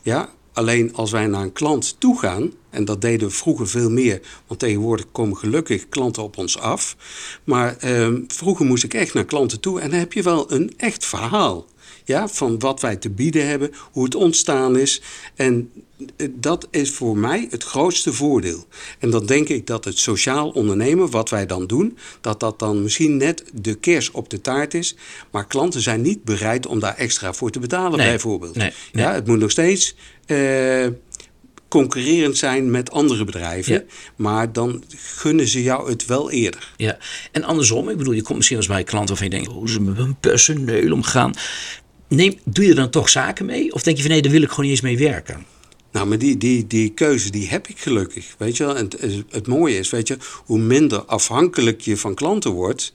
Ja, 0.02 0.30
alleen 0.54 0.96
als 0.96 1.12
wij 1.12 1.28
naar 1.28 1.42
een 1.42 1.54
klant 1.54 2.00
toe 2.00 2.20
gaan, 2.20 2.52
en 2.70 2.86
dat 2.86 3.02
deden 3.02 3.28
we 3.28 3.34
vroeger 3.34 3.68
veel 3.68 3.90
meer, 3.90 4.22
want 4.48 4.60
tegenwoordig 4.60 5.06
komen 5.12 5.38
gelukkig 5.38 5.90
klanten 5.90 6.24
op 6.24 6.38
ons 6.38 6.58
af. 6.58 6.96
Maar 7.44 7.78
uh, 7.86 8.20
vroeger 8.28 8.66
moest 8.66 8.84
ik 8.84 8.94
echt 8.94 9.14
naar 9.14 9.26
klanten 9.26 9.60
toe 9.60 9.80
en 9.80 9.90
dan 9.90 10.00
heb 10.00 10.14
je 10.14 10.24
wel 10.24 10.52
een 10.52 10.74
echt 10.78 11.06
verhaal. 11.06 11.66
Ja, 12.04 12.28
van 12.28 12.60
wat 12.60 12.82
wij 12.82 12.96
te 12.96 13.10
bieden 13.10 13.48
hebben, 13.48 13.72
hoe 13.92 14.04
het 14.04 14.16
ontstaan 14.16 14.78
is. 14.78 15.02
En 15.36 15.72
dat 16.32 16.68
is 16.72 16.92
voor 16.92 17.18
mij 17.18 17.48
het 17.50 17.64
grootste 17.64 18.14
voordeel. 18.14 18.66
En 19.00 19.10
dan 19.10 19.26
denk 19.26 19.50
ik 19.50 19.68
dat 19.68 19.86
het 19.86 19.98
sociaal 19.98 20.50
ondernemen, 20.50 21.10
wat 21.10 21.30
wij 21.30 21.46
dan 21.46 21.68
doen, 21.68 21.98
dat 22.22 22.40
dat 22.40 22.60
dan 22.60 22.84
misschien 22.84 23.18
net 23.18 23.44
de 23.54 23.76
kers 23.76 24.12
op 24.12 24.30
de 24.30 24.42
taart 24.42 24.74
is. 24.74 24.96
Maar 25.32 25.48
klanten 25.48 25.82
zijn 25.82 26.02
niet 26.02 26.24
bereid 26.24 26.66
om 26.66 26.80
daar 26.80 26.96
extra 26.96 27.34
voor 27.34 27.50
te 27.52 27.60
betalen, 27.60 27.98
nee, 27.98 28.10
bijvoorbeeld. 28.10 28.56
Nee, 28.56 28.72
nee. 28.92 29.06
Ja, 29.06 29.14
het 29.14 29.28
moet 29.28 29.40
nog 29.40 29.52
steeds. 29.52 29.96
Uh, 30.28 30.88
concurrerend 31.68 32.38
zijn 32.38 32.72
met 32.72 32.92
andere 32.92 33.24
bedrijven. 33.24 33.74
Ja. 33.74 33.84
Maar 34.16 34.54
dan 34.54 34.84
gunnen 34.96 35.48
ze 35.48 35.64
jou 35.64 35.90
het 35.90 36.06
wel 36.06 36.32
eerder. 36.32 36.74
Ja, 36.78 36.98
en 37.32 37.44
andersom, 37.44 37.90
ik 37.90 37.98
bedoel, 37.98 38.14
je 38.14 38.22
komt 38.22 38.38
misschien 38.38 38.58
als 38.58 38.68
bij 38.68 38.84
klanten 38.84 39.10
waarvan 39.10 39.30
je 39.30 39.36
denkt, 39.36 39.52
hoe 39.52 39.70
ze 39.70 39.82
met 39.82 39.98
hun 39.98 40.16
personeel 40.20 40.92
omgaan. 40.94 41.34
Neem, 42.14 42.40
doe 42.44 42.64
je 42.64 42.70
er 42.70 42.76
dan 42.76 42.90
toch 42.90 43.10
zaken 43.10 43.46
mee? 43.46 43.74
Of 43.74 43.84
denk 43.84 43.98
je 43.98 44.04
van 44.04 44.12
nee, 44.12 44.22
daar 44.22 44.32
wil 44.32 44.42
ik 44.42 44.50
gewoon 44.50 44.66
niet 44.66 44.74
eens 44.74 44.82
mee 44.82 44.98
werken? 44.98 45.46
Nou, 45.92 46.08
maar 46.08 46.18
die, 46.18 46.38
die, 46.38 46.68
die 46.68 46.90
keuze 46.90 47.32
die 47.32 47.50
heb 47.50 47.68
ik 47.68 47.80
gelukkig. 47.80 48.36
Weet 48.38 48.58
je 48.58 48.66
wel? 48.66 48.76
En 48.76 48.86
het, 48.86 49.24
het 49.30 49.48
mooie 49.48 49.78
is, 49.78 49.90
weet 49.90 50.08
je, 50.08 50.18
hoe 50.46 50.60
minder 50.60 51.06
afhankelijk 51.06 51.82
je 51.82 51.98
van 51.98 52.14
klanten 52.14 52.52
wordt. 52.52 52.94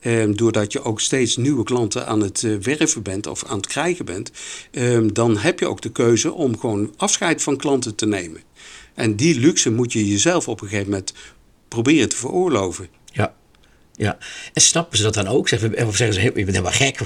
Eh, 0.00 0.24
doordat 0.30 0.72
je 0.72 0.82
ook 0.82 1.00
steeds 1.00 1.36
nieuwe 1.36 1.64
klanten 1.64 2.06
aan 2.06 2.20
het 2.20 2.42
uh, 2.42 2.58
werven 2.58 3.02
bent 3.02 3.26
of 3.26 3.44
aan 3.44 3.56
het 3.56 3.66
krijgen 3.66 4.04
bent, 4.04 4.32
eh, 4.70 4.98
dan 5.12 5.38
heb 5.38 5.58
je 5.58 5.66
ook 5.66 5.82
de 5.82 5.92
keuze 5.92 6.32
om 6.32 6.58
gewoon 6.58 6.94
afscheid 6.96 7.42
van 7.42 7.56
klanten 7.56 7.94
te 7.94 8.06
nemen. 8.06 8.40
En 8.94 9.16
die 9.16 9.40
luxe 9.40 9.70
moet 9.70 9.92
je 9.92 10.08
jezelf 10.08 10.48
op 10.48 10.60
een 10.60 10.68
gegeven 10.68 10.90
moment 10.90 11.12
proberen 11.68 12.08
te 12.08 12.16
veroorloven. 12.16 12.88
Ja. 13.12 13.34
Ja, 13.94 14.18
en 14.52 14.62
snappen 14.62 14.96
ze 14.96 15.02
dat 15.02 15.14
dan 15.14 15.26
ook? 15.26 15.48
Zeggen, 15.48 15.86
of 15.86 15.96
zeggen 15.96 16.14
ze, 16.14 16.22
je 16.22 16.32
bent 16.32 16.46
helemaal 16.46 16.72
gek? 16.72 17.00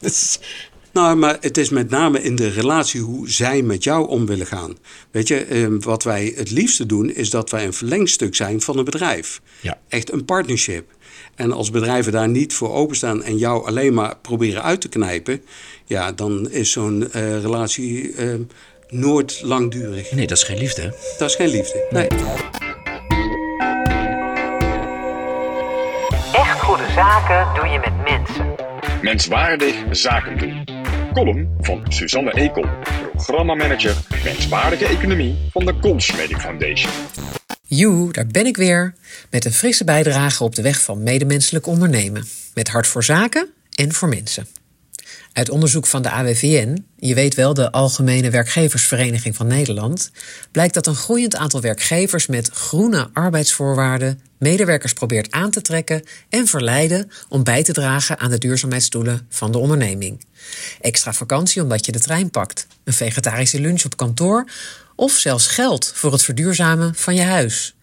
Nou, 0.94 1.16
maar 1.16 1.36
het 1.40 1.58
is 1.58 1.68
met 1.68 1.90
name 1.90 2.22
in 2.22 2.36
de 2.36 2.48
relatie 2.48 3.00
hoe 3.00 3.30
zij 3.30 3.62
met 3.62 3.84
jou 3.84 4.08
om 4.08 4.26
willen 4.26 4.46
gaan. 4.46 4.76
Weet 5.10 5.28
je, 5.28 5.36
eh, 5.36 5.66
wat 5.80 6.02
wij 6.02 6.32
het 6.36 6.50
liefste 6.50 6.86
doen, 6.86 7.10
is 7.10 7.30
dat 7.30 7.50
wij 7.50 7.64
een 7.64 7.72
verlengstuk 7.72 8.34
zijn 8.34 8.60
van 8.60 8.78
een 8.78 8.84
bedrijf. 8.84 9.40
Ja. 9.60 9.78
Echt 9.88 10.12
een 10.12 10.24
partnership. 10.24 10.90
En 11.34 11.52
als 11.52 11.70
bedrijven 11.70 12.12
daar 12.12 12.28
niet 12.28 12.54
voor 12.54 12.72
openstaan 12.72 13.22
en 13.22 13.38
jou 13.38 13.66
alleen 13.66 13.94
maar 13.94 14.16
proberen 14.16 14.62
uit 14.62 14.80
te 14.80 14.88
knijpen, 14.88 15.42
ja, 15.84 16.12
dan 16.12 16.50
is 16.50 16.72
zo'n 16.72 17.00
uh, 17.00 17.40
relatie 17.40 18.14
uh, 18.14 18.34
nooit 18.88 19.40
langdurig. 19.42 20.12
Nee, 20.12 20.26
dat 20.26 20.36
is 20.36 20.42
geen 20.42 20.58
liefde. 20.58 20.82
Hè? 20.82 20.88
Dat 21.18 21.28
is 21.28 21.36
geen 21.36 21.48
liefde. 21.48 21.86
Nee. 21.90 22.08
Echt 26.32 26.60
goede 26.60 26.86
zaken 26.94 27.54
doe 27.54 27.66
je 27.66 27.78
met 27.78 28.10
mensen. 28.10 28.54
Menswaardig 29.02 29.74
zaken 29.90 30.38
doen. 30.38 30.73
Column 31.14 31.48
van 31.60 31.84
Suzanne 31.88 32.32
Ekel, 32.32 32.64
programmamanager 33.12 33.96
Menswaardige 34.24 34.86
Economie 34.86 35.36
van 35.50 35.64
de 35.64 35.78
Consmedic 35.78 36.36
Foundation. 36.36 36.92
Joe, 37.66 38.12
daar 38.12 38.26
ben 38.26 38.46
ik 38.46 38.56
weer. 38.56 38.94
Met 39.30 39.44
een 39.44 39.52
frisse 39.52 39.84
bijdrage 39.84 40.44
op 40.44 40.54
de 40.54 40.62
weg 40.62 40.80
van 40.80 41.02
medemenselijk 41.02 41.66
ondernemen. 41.66 42.24
Met 42.54 42.68
hart 42.68 42.86
voor 42.86 43.04
zaken 43.04 43.48
en 43.74 43.92
voor 43.92 44.08
mensen. 44.08 44.46
Uit 45.34 45.50
onderzoek 45.50 45.86
van 45.86 46.02
de 46.02 46.10
AWVN, 46.10 46.86
je 46.96 47.14
weet 47.14 47.34
wel 47.34 47.54
de 47.54 47.72
Algemene 47.72 48.30
Werkgeversvereniging 48.30 49.36
van 49.36 49.46
Nederland, 49.46 50.10
blijkt 50.50 50.74
dat 50.74 50.86
een 50.86 50.94
groeiend 50.94 51.36
aantal 51.36 51.60
werkgevers 51.60 52.26
met 52.26 52.50
groene 52.50 53.10
arbeidsvoorwaarden 53.12 54.20
medewerkers 54.38 54.92
probeert 54.92 55.30
aan 55.30 55.50
te 55.50 55.60
trekken 55.60 56.02
en 56.28 56.46
verleiden 56.46 57.10
om 57.28 57.44
bij 57.44 57.62
te 57.62 57.72
dragen 57.72 58.18
aan 58.18 58.30
de 58.30 58.38
duurzaamheidsdoelen 58.38 59.26
van 59.28 59.52
de 59.52 59.58
onderneming. 59.58 60.24
Extra 60.80 61.12
vakantie 61.12 61.62
omdat 61.62 61.86
je 61.86 61.92
de 61.92 62.00
trein 62.00 62.30
pakt, 62.30 62.66
een 62.84 62.92
vegetarische 62.92 63.60
lunch 63.60 63.84
op 63.84 63.96
kantoor 63.96 64.50
of 64.94 65.12
zelfs 65.12 65.46
geld 65.46 65.92
voor 65.94 66.12
het 66.12 66.22
verduurzamen 66.22 66.94
van 66.94 67.14
je 67.14 67.22
huis. 67.22 67.73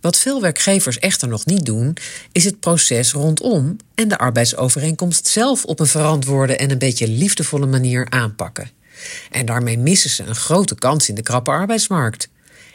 Wat 0.00 0.18
veel 0.18 0.40
werkgevers 0.40 0.98
echter 0.98 1.28
nog 1.28 1.46
niet 1.46 1.64
doen, 1.64 1.96
is 2.32 2.44
het 2.44 2.60
proces 2.60 3.12
rondom 3.12 3.76
en 3.94 4.08
de 4.08 4.18
arbeidsovereenkomst 4.18 5.26
zelf 5.26 5.64
op 5.64 5.80
een 5.80 5.86
verantwoorde 5.86 6.56
en 6.56 6.70
een 6.70 6.78
beetje 6.78 7.08
liefdevolle 7.08 7.66
manier 7.66 8.06
aanpakken. 8.10 8.70
En 9.30 9.46
daarmee 9.46 9.78
missen 9.78 10.10
ze 10.10 10.22
een 10.22 10.34
grote 10.34 10.74
kans 10.74 11.08
in 11.08 11.14
de 11.14 11.22
krappe 11.22 11.50
arbeidsmarkt. 11.50 12.28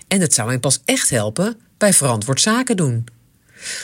En 0.07 0.21
het 0.21 0.33
zou 0.33 0.49
hen 0.49 0.59
pas 0.59 0.79
echt 0.85 1.09
helpen 1.09 1.57
bij 1.77 1.93
verantwoord 1.93 2.41
zaken 2.41 2.77
doen. 2.77 3.05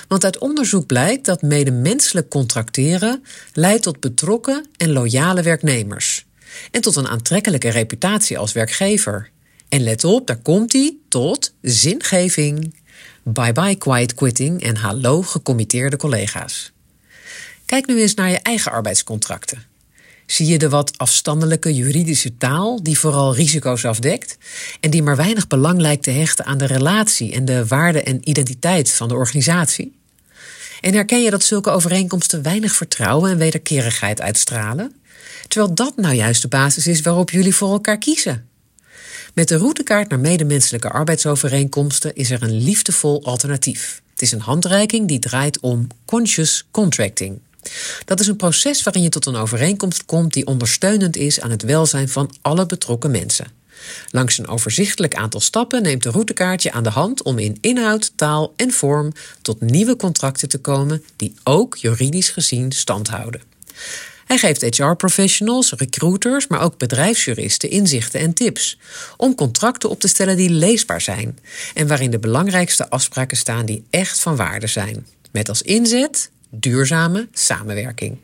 Want 0.08 0.24
uit 0.24 0.38
onderzoek 0.38 0.86
blijkt 0.86 1.26
dat 1.26 1.42
medemenselijk 1.42 2.30
contracteren 2.30 3.24
leidt 3.54 3.84
tot 3.84 4.00
betrokken 4.00 4.66
en 4.78 4.92
loyale 4.92 5.42
werknemers. 5.42 6.26
En 6.72 6.82
tot 6.82 6.96
een 6.96 7.08
aantrekkelijke 7.08 7.70
reputatie 7.70 8.38
als 8.38 8.52
werkgever. 8.52 9.30
En 9.70 9.84
let 9.84 10.04
op, 10.04 10.28
daar 10.28 10.42
komt 10.42 10.74
hij 10.74 10.98
tot 11.10 11.54
zingeving. 11.62 12.74
Bye 13.24 13.54
bye 13.54 13.76
quiet 13.76 14.14
quitting 14.14 14.64
en 14.64 14.76
hallo 14.76 15.22
gecommitteerde 15.22 15.98
collega's. 15.98 16.72
Kijk 17.66 17.88
nu 17.88 18.02
eens 18.02 18.14
naar 18.14 18.30
je 18.30 18.38
eigen 18.38 18.72
arbeidscontracten. 18.72 19.66
Zie 20.26 20.48
je 20.48 20.58
de 20.58 20.70
wat 20.70 20.98
afstandelijke 20.98 21.74
juridische 21.74 22.38
taal 22.38 22.84
die 22.84 23.00
vooral 23.00 23.36
risico's 23.36 23.86
afdekt 23.86 24.38
en 24.80 24.90
die 24.90 25.04
maar 25.04 25.16
weinig 25.16 25.48
belang 25.48 25.80
lijkt 25.80 26.04
te 26.04 26.12
hechten 26.12 26.46
aan 26.46 26.58
de 26.58 26.66
relatie 26.66 27.34
en 27.34 27.46
de 27.46 27.68
waarde 27.68 28.04
en 28.04 28.30
identiteit 28.30 28.92
van 28.92 29.08
de 29.08 29.16
organisatie? 29.16 30.00
En 30.82 30.94
herken 30.94 31.24
je 31.24 31.30
dat 31.30 31.44
zulke 31.44 31.70
overeenkomsten 31.70 32.42
weinig 32.42 32.76
vertrouwen 32.76 33.32
en 33.32 33.38
wederkerigheid 33.38 34.22
uitstralen? 34.22 34.96
Terwijl 35.48 35.74
dat 35.74 35.96
nou 35.96 36.16
juist 36.16 36.42
de 36.42 36.48
basis 36.48 36.88
is 36.88 37.02
waarop 37.02 37.30
jullie 37.30 37.56
voor 37.56 37.72
elkaar 37.72 37.98
kiezen. 37.98 38.50
Met 39.34 39.48
de 39.48 39.58
routekaart 39.58 40.10
naar 40.10 40.20
medemenselijke 40.20 40.90
arbeidsovereenkomsten 40.90 42.16
is 42.16 42.32
er 42.32 42.44
een 42.44 42.64
liefdevol 42.64 43.24
alternatief. 43.24 44.02
Het 44.12 44.22
is 44.22 44.32
een 44.32 44.42
handreiking 44.42 45.08
die 45.08 45.20
draait 45.20 45.60
om 45.60 45.88
conscious 46.06 46.66
contracting. 46.72 47.40
Dat 48.06 48.20
is 48.20 48.28
een 48.28 48.36
proces 48.36 48.84
waarin 48.84 49.04
je 49.04 49.10
tot 49.10 49.26
een 49.26 49.36
overeenkomst 49.36 50.06
komt 50.06 50.34
die 50.34 50.46
ondersteunend 50.46 51.16
is 51.16 51.42
aan 51.42 51.52
het 51.52 51.64
welzijn 51.64 52.10
van 52.10 52.36
alle 52.42 52.66
betrokken 52.66 53.12
mensen. 53.12 53.48
Langs 54.10 54.38
een 54.38 54.48
overzichtelijk 54.48 55.16
aantal 55.16 55.40
stappen 55.40 55.82
neemt 55.82 56.04
de 56.04 56.10
routekaart 56.10 56.64
je 56.64 56.72
aan 56.72 56.84
de 56.84 56.90
hand 56.90 57.24
om 57.24 57.40
in 57.40 57.58
inhoud, 57.62 58.12
taal 58.16 58.54
en 58.56 58.72
vorm 58.72 59.12
tot 59.42 59.62
nieuwe 59.62 59.96
contracten 59.96 60.50
te 60.50 60.58
komen 60.58 61.04
die 61.16 61.34
ook 61.44 61.76
juridisch 61.76 62.30
gezien 62.30 62.72
stand 62.72 63.08
houden. 63.08 63.42
Hij 64.32 64.40
geeft 64.40 64.78
HR-professionals, 64.78 65.74
recruiters, 65.74 66.48
maar 66.48 66.62
ook 66.62 66.78
bedrijfsjuristen 66.78 67.70
inzichten 67.70 68.20
en 68.20 68.34
tips 68.34 68.78
om 69.18 69.36
contracten 69.36 69.90
op 69.90 70.00
te 70.00 70.08
stellen 70.08 70.38
die 70.38 70.50
leesbaar 70.50 71.02
zijn 71.02 71.40
en 71.74 71.88
waarin 71.88 72.12
de 72.12 72.20
belangrijkste 72.20 72.90
afspraken 72.90 73.38
staan 73.38 73.66
die 73.66 73.84
echt 73.90 74.20
van 74.20 74.36
waarde 74.36 74.68
zijn. 74.68 75.08
Met 75.32 75.50
als 75.50 75.62
inzet 75.62 76.32
duurzame 76.50 77.28
samenwerking. 77.34 78.18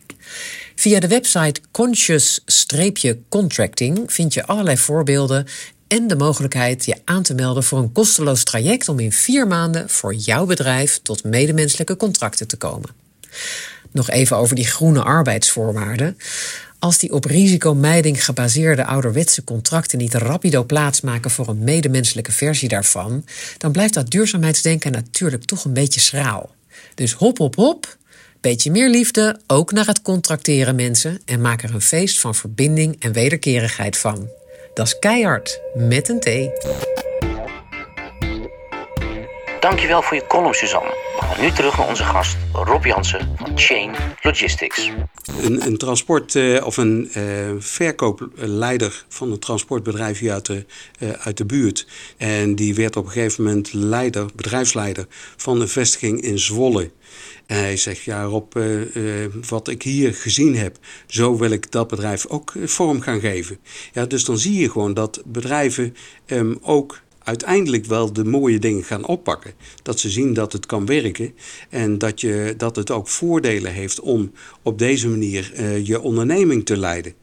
Via 0.76 1.00
de 1.00 1.08
website 1.08 1.62
conscious-contracting 1.72 4.14
vind 4.14 4.34
je 4.34 4.46
allerlei 4.46 4.78
voorbeelden 4.78 5.48
en 5.88 6.08
de 6.08 6.16
mogelijkheid 6.16 6.86
je 6.86 6.96
aan 7.06 7.24
te 7.24 7.34
melden 7.34 7.64
voor 7.64 7.80
een 7.80 7.92
kosteloos 7.92 8.44
traject 8.44 8.90
om 8.90 9.00
in 9.00 9.12
vier 9.12 9.48
maanden 9.48 9.90
voor 9.90 10.14
jouw 10.14 10.46
bedrijf 10.46 11.00
tot 11.04 11.24
medemenselijke 11.24 11.98
contracten 11.98 12.48
te 12.48 12.58
komen. 12.58 13.06
Nog 13.98 14.10
even 14.10 14.38
over 14.38 14.56
die 14.56 14.68
groene 14.68 15.04
arbeidsvoorwaarden. 15.04 16.18
Als 16.80 16.98
die 16.98 17.14
op 17.14 17.26
risicomijding 17.26 18.26
gebaseerde 18.26 18.86
ouderwetse 18.86 19.44
contracten 19.44 19.98
niet 19.98 20.14
rapido 20.14 20.64
plaatsmaken 20.64 21.32
voor 21.32 21.48
een 21.48 21.64
medemenselijke 21.64 22.32
versie 22.32 22.70
daarvan, 22.70 23.26
dan 23.58 23.72
blijft 23.72 23.94
dat 23.94 24.10
duurzaamheidsdenken 24.10 24.92
natuurlijk 24.92 25.44
toch 25.44 25.66
een 25.66 25.74
beetje 25.74 26.00
schraal. 26.00 26.50
Dus 26.96 27.14
hop, 27.14 27.38
hop, 27.38 27.56
hop. 27.56 27.98
Beetje 28.42 28.72
meer 28.72 28.90
liefde, 28.90 29.40
ook 29.48 29.72
naar 29.72 29.88
het 29.88 30.02
contracteren 30.02 30.76
mensen, 30.76 31.20
en 31.26 31.42
maak 31.42 31.64
er 31.64 31.74
een 31.74 31.82
feest 31.82 32.20
van 32.20 32.36
verbinding 32.36 32.96
en 33.00 33.12
wederkerigheid 33.12 33.98
van. 33.98 34.30
Dat 34.74 34.88
is 34.88 35.00
keihard, 35.00 35.60
met 35.76 36.10
een 36.10 36.20
T. 36.20 36.30
Dankjewel 39.60 40.02
voor 40.02 40.16
je 40.16 40.28
column, 40.28 40.54
Suzanne. 40.54 40.94
Nu 41.40 41.52
terug 41.52 41.78
naar 41.78 41.88
onze 41.88 42.04
gast 42.04 42.38
Rob 42.54 42.86
Jansen 42.86 43.34
van 43.36 43.58
Chain 43.58 43.96
Logistics. 44.22 44.92
Een, 45.42 45.66
een 45.66 45.78
transport- 45.78 46.36
eh, 46.36 46.66
of 46.66 46.78
een 46.78 47.10
eh, 47.14 47.24
verkoopleider 47.60 49.06
van 49.10 49.32
een 49.32 49.40
transportbedrijf 49.40 50.20
hier 50.20 50.32
uit 50.32 50.46
de, 50.46 50.66
eh, 51.00 51.10
uit 51.10 51.38
de 51.38 51.46
buurt. 51.46 51.88
En 52.18 52.56
die 52.56 52.76
werd 52.76 52.96
op 52.96 53.06
een 53.06 53.12
gegeven 53.12 53.44
moment 53.44 53.74
leider, 53.74 54.26
bedrijfsleider 54.36 55.06
van 55.38 55.62
een 55.62 55.68
vestiging 55.70 56.22
in 56.22 56.40
Zwolle. 56.40 56.92
En 57.46 57.58
hij 57.58 57.78
zegt, 57.78 58.04
ja 58.04 58.24
Rob, 58.24 58.54
wat 59.50 59.68
ik 59.68 59.84
hier 59.84 60.14
gezien 60.14 60.56
heb, 60.56 60.78
zo 61.08 61.38
wil 61.38 61.52
ik 61.52 61.72
dat 61.72 61.88
bedrijf 61.88 62.26
ook 62.28 62.54
vorm 62.66 63.02
gaan 63.02 63.20
geven. 63.20 63.60
Ja, 63.94 64.06
dus 64.06 64.26
dan 64.26 64.38
zie 64.38 64.60
je 64.60 64.72
gewoon 64.72 64.94
dat 64.94 65.22
bedrijven 65.26 65.96
ehm, 66.26 66.56
ook 66.62 67.00
uiteindelijk 67.28 67.86
wel 67.86 68.14
de 68.14 68.26
mooie 68.26 68.60
dingen 68.60 68.84
gaan 68.84 69.06
oppakken. 69.06 69.54
Dat 69.84 70.00
ze 70.00 70.10
zien 70.10 70.34
dat 70.34 70.54
het 70.54 70.66
kan 70.66 70.86
werken 70.86 71.34
en 71.70 71.98
dat, 71.98 72.22
je, 72.22 72.54
dat 72.58 72.76
het 72.76 72.92
ook 72.92 73.08
voordelen 73.08 73.72
heeft 73.74 74.00
om 74.00 74.32
op 74.62 74.80
deze 74.80 75.08
manier 75.08 75.52
eh, 75.54 75.86
je 75.86 76.02
onderneming 76.02 76.66
te 76.66 76.78
leiden. 76.78 77.14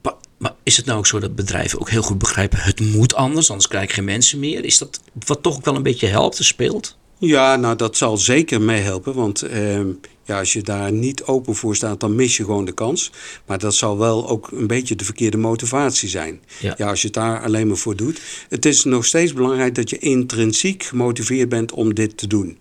Pa- 0.00 0.18
Maar 0.38 0.54
is 0.62 0.76
het 0.76 0.86
nou 0.86 0.98
ook 0.98 1.06
zo 1.06 1.18
dat 1.18 1.34
bedrijven 1.34 1.80
ook 1.80 1.90
heel 1.90 2.02
goed 2.02 2.18
begrijpen, 2.18 2.58
het 2.58 2.80
moet 2.80 3.14
anders, 3.14 3.48
anders 3.50 3.68
krijg 3.68 3.88
je 3.88 3.94
geen 3.94 4.04
mensen 4.04 4.38
meer? 4.38 4.64
Is 4.64 4.78
dat 4.78 5.00
wat 5.26 5.42
toch 5.42 5.56
ook 5.56 5.64
wel 5.64 5.76
een 5.76 5.82
beetje 5.82 6.06
helpt 6.06 6.38
en 6.38 6.44
speelt? 6.44 6.98
Ja, 7.26 7.56
nou 7.56 7.76
dat 7.76 7.96
zal 7.96 8.16
zeker 8.16 8.60
meehelpen, 8.60 9.14
want 9.14 9.42
ehm, 9.42 9.86
ja, 10.24 10.38
als 10.38 10.52
je 10.52 10.62
daar 10.62 10.92
niet 10.92 11.24
open 11.24 11.54
voor 11.54 11.76
staat, 11.76 12.00
dan 12.00 12.14
mis 12.14 12.36
je 12.36 12.44
gewoon 12.44 12.64
de 12.64 12.72
kans. 12.72 13.12
Maar 13.46 13.58
dat 13.58 13.74
zal 13.74 13.98
wel 13.98 14.28
ook 14.28 14.50
een 14.50 14.66
beetje 14.66 14.94
de 14.94 15.04
verkeerde 15.04 15.36
motivatie 15.36 16.08
zijn. 16.08 16.40
Ja. 16.60 16.74
Ja, 16.76 16.88
als 16.88 17.00
je 17.00 17.06
het 17.06 17.16
daar 17.16 17.42
alleen 17.42 17.66
maar 17.66 17.76
voor 17.76 17.96
doet. 17.96 18.20
Het 18.48 18.66
is 18.66 18.84
nog 18.84 19.04
steeds 19.04 19.32
belangrijk 19.32 19.74
dat 19.74 19.90
je 19.90 19.98
intrinsiek 19.98 20.82
gemotiveerd 20.82 21.48
bent 21.48 21.72
om 21.72 21.94
dit 21.94 22.16
te 22.16 22.26
doen. 22.26 22.58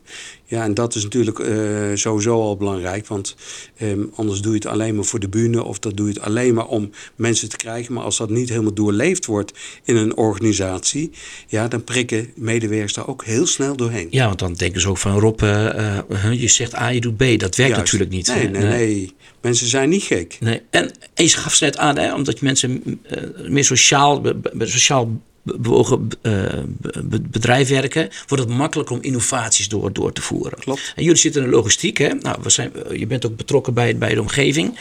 Ja, 0.51 0.63
en 0.63 0.73
dat 0.73 0.95
is 0.95 1.03
natuurlijk 1.03 1.39
eh, 1.39 1.55
sowieso 1.93 2.41
al 2.41 2.57
belangrijk, 2.57 3.07
want 3.07 3.35
ehm, 3.77 4.03
anders 4.15 4.41
doe 4.41 4.51
je 4.51 4.57
het 4.57 4.67
alleen 4.67 4.95
maar 4.95 5.03
voor 5.03 5.19
de 5.19 5.29
bühne 5.29 5.63
of 5.63 5.79
dat 5.79 5.97
doe 5.97 6.07
je 6.07 6.13
het 6.13 6.21
alleen 6.21 6.53
maar 6.53 6.65
om 6.65 6.89
mensen 7.15 7.49
te 7.49 7.55
krijgen. 7.57 7.93
Maar 7.93 8.03
als 8.03 8.17
dat 8.17 8.29
niet 8.29 8.49
helemaal 8.49 8.73
doorleefd 8.73 9.25
wordt 9.25 9.53
in 9.83 9.95
een 9.95 10.17
organisatie, 10.17 11.11
ja, 11.47 11.67
dan 11.67 11.83
prikken 11.83 12.29
medewerkers 12.35 12.93
daar 12.93 13.07
ook 13.07 13.25
heel 13.25 13.45
snel 13.47 13.75
doorheen. 13.75 14.07
Ja, 14.09 14.25
want 14.25 14.39
dan 14.39 14.53
denken 14.53 14.81
ze 14.81 14.89
ook 14.89 14.97
van 14.97 15.19
Rob, 15.19 15.41
eh, 15.41 15.97
eh, 15.97 16.33
je 16.33 16.47
zegt 16.47 16.75
A, 16.75 16.87
je 16.87 17.01
doet 17.01 17.17
B. 17.17 17.19
Dat 17.19 17.55
werkt 17.55 17.57
Juist. 17.57 17.77
natuurlijk 17.77 18.11
niet. 18.11 18.27
Nee, 18.27 18.49
nee, 18.49 18.63
nee. 18.63 19.13
Mensen 19.41 19.67
zijn 19.67 19.89
niet 19.89 20.03
gek. 20.03 20.37
Nee. 20.39 20.61
En, 20.69 20.91
en 21.13 21.23
je 21.23 21.29
gaf 21.29 21.53
ze 21.53 21.63
net 21.63 21.77
aan, 21.77 21.97
hè, 21.97 22.13
omdat 22.13 22.39
je 22.39 22.45
mensen 22.45 23.01
meer 23.47 23.65
sociaal, 23.65 24.23
sociaal 24.59 25.21
bewogen 25.43 26.08
eh, 26.21 26.34
be- 26.67 27.04
be- 27.04 27.21
bedrijf 27.21 27.69
werken, 27.69 28.10
wordt 28.27 28.43
het 28.43 28.54
makkelijker 28.54 28.95
om 28.95 29.01
innovaties 29.01 29.69
door, 29.69 29.93
door 29.93 30.13
te 30.13 30.21
voeren. 30.21 30.60
Klopt. 30.60 30.93
En 30.95 31.04
jullie 31.04 31.19
zitten 31.19 31.43
in 31.43 31.49
de 31.49 31.56
logistiek, 31.56 31.97
hè? 31.97 32.13
Nou, 32.13 32.38
we 32.41 32.49
zijn, 32.49 32.71
je 32.91 33.08
bent 33.08 33.25
ook 33.25 33.36
betrokken 33.36 33.73
bij, 33.73 33.97
bij 33.97 34.13
de 34.13 34.21
omgeving. 34.21 34.77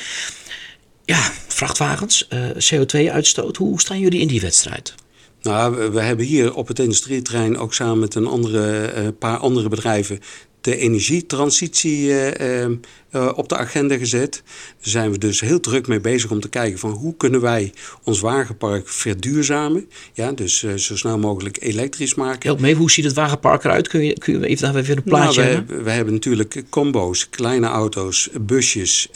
Ja, 1.04 1.32
vrachtwagens, 1.48 2.28
eh, 2.28 2.40
CO2-uitstoot, 2.48 3.56
hoe 3.56 3.80
staan 3.80 3.98
jullie 3.98 4.20
in 4.20 4.28
die 4.28 4.40
wedstrijd? 4.40 4.94
Nou, 5.42 5.90
we, 5.92 6.00
hebben 6.00 6.26
hier 6.26 6.54
op 6.54 6.68
het 6.68 6.78
industrieterrein 6.78 7.58
ook 7.58 7.74
samen 7.74 7.98
met 7.98 8.14
een 8.14 8.26
andere, 8.26 8.84
eh, 8.84 9.08
paar 9.18 9.36
andere 9.36 9.68
bedrijven 9.68 10.20
de 10.60 10.76
energietransitie 10.76 12.10
eh, 12.10 12.64
eh, 12.64 12.70
eh, 13.10 13.32
op 13.34 13.48
de 13.48 13.56
agenda 13.56 13.96
gezet. 13.96 14.42
Daar 14.44 14.90
zijn 14.90 15.10
we 15.10 15.18
dus 15.18 15.40
heel 15.40 15.60
druk 15.60 15.86
mee 15.86 16.00
bezig 16.00 16.30
om 16.30 16.40
te 16.40 16.48
kijken 16.48 16.78
van 16.78 16.90
hoe 16.90 17.16
kunnen 17.16 17.40
wij 17.40 17.72
ons 18.04 18.20
wagenpark 18.20 18.88
verduurzamen. 18.88 19.88
Ja, 20.12 20.32
dus 20.32 20.62
eh, 20.62 20.74
zo 20.74 20.96
snel 20.96 21.18
mogelijk 21.18 21.56
elektrisch 21.60 22.14
maken. 22.14 22.40
Help 22.42 22.60
mee, 22.60 22.74
hoe 22.74 22.90
ziet 22.90 23.04
het 23.04 23.14
wagenpark 23.14 23.64
eruit? 23.64 23.88
Kun 23.88 24.04
je, 24.04 24.18
kun 24.18 24.40
je 24.40 24.46
even 24.46 24.72
daar 24.72 24.82
weer 24.82 24.96
een 24.96 25.02
plaatje 25.02 25.42
Nou, 25.42 25.64
we, 25.66 25.82
we 25.82 25.90
hebben 25.90 26.14
natuurlijk 26.14 26.62
combo's, 26.68 27.28
kleine 27.28 27.66
auto's, 27.66 28.28
busjes, 28.40 29.08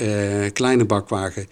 kleine 0.52 0.84
bakwagen, 0.84 1.46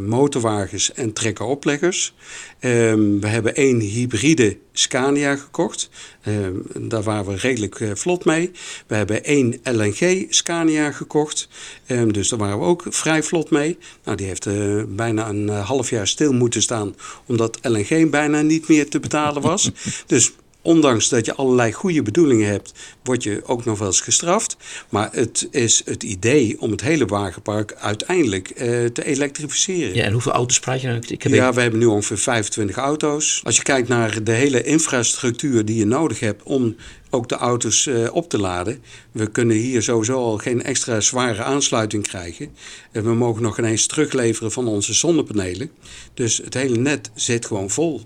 motorwagens 0.00 0.92
en 0.92 1.12
trekkeropleggers. 1.12 2.14
Ehm, 2.58 3.18
we 3.18 3.26
hebben 3.26 3.54
één 3.54 3.80
hybride 3.80 4.56
Scania 4.72 5.36
gekocht. 5.36 5.88
Ehm, 6.22 6.54
daar 6.88 7.02
waren 7.02 7.26
we 7.26 7.36
redelijk 7.36 7.80
eh, 7.80 7.90
vlot 7.94 8.24
mee. 8.24 8.50
We 8.86 8.94
hebben 8.94 9.24
één 9.24 9.60
LNG 9.62 10.26
Scania 10.28 10.92
gekocht. 10.92 11.48
Ehm, 11.86 12.08
dus 12.08 12.28
daar 12.28 12.38
waren 12.38 12.58
we 12.58 12.64
ook 12.64 12.84
vrij 12.88 13.22
vlot 13.22 13.50
mee. 13.50 13.78
Nou, 14.04 14.16
die 14.16 14.26
heeft 14.26 14.46
eh, 14.46 14.82
bijna 14.88 15.28
een 15.28 15.48
eh, 15.48 15.66
half 15.66 15.90
jaar 15.90 16.08
stil 16.08 16.32
moeten 16.32 16.62
staan. 16.62 16.94
Omdat 17.26 17.58
LNG 17.62 18.10
bijna 18.10 18.40
niet 18.40 18.68
meer 18.68 18.88
te 18.88 19.00
betalen 19.00 19.42
was. 19.42 19.70
dus 20.06 20.32
ondanks 20.64 21.08
dat 21.08 21.26
je 21.26 21.34
allerlei 21.34 21.72
goede 21.72 22.02
bedoelingen 22.02 22.48
hebt, 22.48 22.72
word 23.02 23.22
je 23.22 23.40
ook 23.44 23.64
nog 23.64 23.78
wel 23.78 23.86
eens 23.86 24.00
gestraft. 24.00 24.56
Maar 24.88 25.08
het 25.12 25.48
is 25.50 25.82
het 25.84 26.02
idee 26.02 26.60
om 26.60 26.70
het 26.70 26.80
hele 26.80 27.06
wagenpark 27.06 27.74
uiteindelijk 27.74 28.50
eh, 28.50 28.84
te 28.84 29.04
elektrificeren. 29.04 29.94
Ja, 29.94 30.04
en 30.04 30.12
hoeveel 30.12 30.32
auto's 30.32 30.60
praat 30.60 30.80
je 30.80 30.86
nou? 30.86 31.02
Ik 31.08 31.22
heb 31.22 31.32
Ja, 31.32 31.52
we 31.52 31.60
hebben 31.60 31.80
nu 31.80 31.86
ongeveer 31.86 32.18
25 32.18 32.76
auto's. 32.76 33.40
Als 33.44 33.56
je 33.56 33.62
kijkt 33.62 33.88
naar 33.88 34.24
de 34.24 34.32
hele 34.32 34.62
infrastructuur 34.62 35.64
die 35.64 35.76
je 35.76 35.86
nodig 35.86 36.20
hebt 36.20 36.42
om 36.42 36.76
ook 37.14 37.28
de 37.28 37.34
auto's 37.34 37.86
eh, 37.86 38.14
op 38.14 38.28
te 38.28 38.38
laden. 38.38 38.82
We 39.12 39.26
kunnen 39.30 39.56
hier 39.56 39.82
sowieso 39.82 40.16
al 40.16 40.38
geen 40.38 40.62
extra 40.62 41.00
zware 41.00 41.42
aansluiting 41.42 42.06
krijgen. 42.06 42.48
En 42.92 43.04
we 43.04 43.14
mogen 43.14 43.42
nog 43.42 43.58
ineens 43.58 43.86
terugleveren 43.86 44.52
van 44.52 44.66
onze 44.66 44.94
zonnepanelen. 44.94 45.70
Dus 46.14 46.36
het 46.36 46.54
hele 46.54 46.76
net 46.76 47.10
zit 47.14 47.46
gewoon 47.46 47.70
vol. 47.70 48.02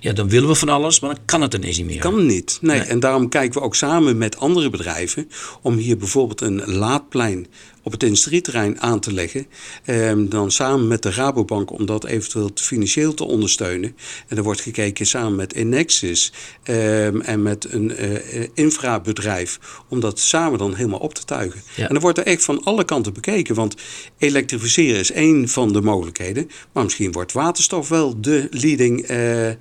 Ja, 0.00 0.12
dan 0.12 0.28
willen 0.28 0.48
we 0.48 0.54
van 0.54 0.68
alles, 0.68 1.00
maar 1.00 1.14
dan 1.14 1.24
kan 1.24 1.40
het 1.42 1.54
ineens 1.54 1.76
niet 1.76 1.86
meer. 1.86 1.98
Kan 1.98 2.26
niet. 2.26 2.58
Nee. 2.60 2.80
En 2.80 3.00
daarom 3.00 3.28
kijken 3.28 3.60
we 3.60 3.66
ook 3.66 3.74
samen 3.74 4.18
met 4.18 4.38
andere 4.38 4.70
bedrijven 4.70 5.30
om 5.62 5.76
hier 5.76 5.96
bijvoorbeeld 5.96 6.40
een 6.40 6.62
laadplein 6.66 7.46
op 7.82 7.92
het 7.92 8.02
industrieterrein 8.02 8.80
aan 8.80 9.00
te 9.00 9.12
leggen. 9.12 9.46
Ehm, 9.84 10.28
dan 10.28 10.50
samen 10.50 10.88
met 10.88 11.02
de 11.02 11.10
Rabobank 11.10 11.72
om 11.72 11.86
dat 11.86 12.04
eventueel 12.04 12.50
financieel 12.54 13.14
te 13.14 13.24
ondersteunen. 13.24 13.96
En 14.28 14.36
er 14.36 14.42
wordt 14.42 14.60
gekeken 14.60 15.06
samen 15.06 15.36
met 15.36 15.52
Inexis 15.52 16.32
ehm, 16.62 17.20
en 17.20 17.42
met 17.42 17.72
een 17.72 17.92
uh, 18.04 18.46
infrabedrijf 18.54 19.58
om 19.88 20.00
dat 20.00 20.18
samen 20.18 20.58
dan 20.58 20.74
helemaal 20.74 20.98
op 20.98 21.14
te 21.14 21.24
tuigen. 21.24 21.60
Ja. 21.74 21.86
En 21.86 21.92
dan 21.92 22.02
wordt 22.02 22.18
er 22.18 22.26
echt 22.26 22.44
van 22.44 22.64
alle 22.64 22.84
kanten 22.84 23.12
bekeken. 23.12 23.54
Want 23.54 23.74
elektrificeren 24.18 25.00
is 25.00 25.12
één 25.12 25.48
van 25.48 25.72
de 25.72 25.80
mogelijkheden. 25.80 26.50
Maar 26.72 26.84
misschien 26.84 27.12
wordt 27.12 27.32
waterstof 27.32 27.88
wel 27.88 28.20
de 28.20 28.48
leading 28.50 29.02
eh, 29.02 29.48
eh, 29.48 29.56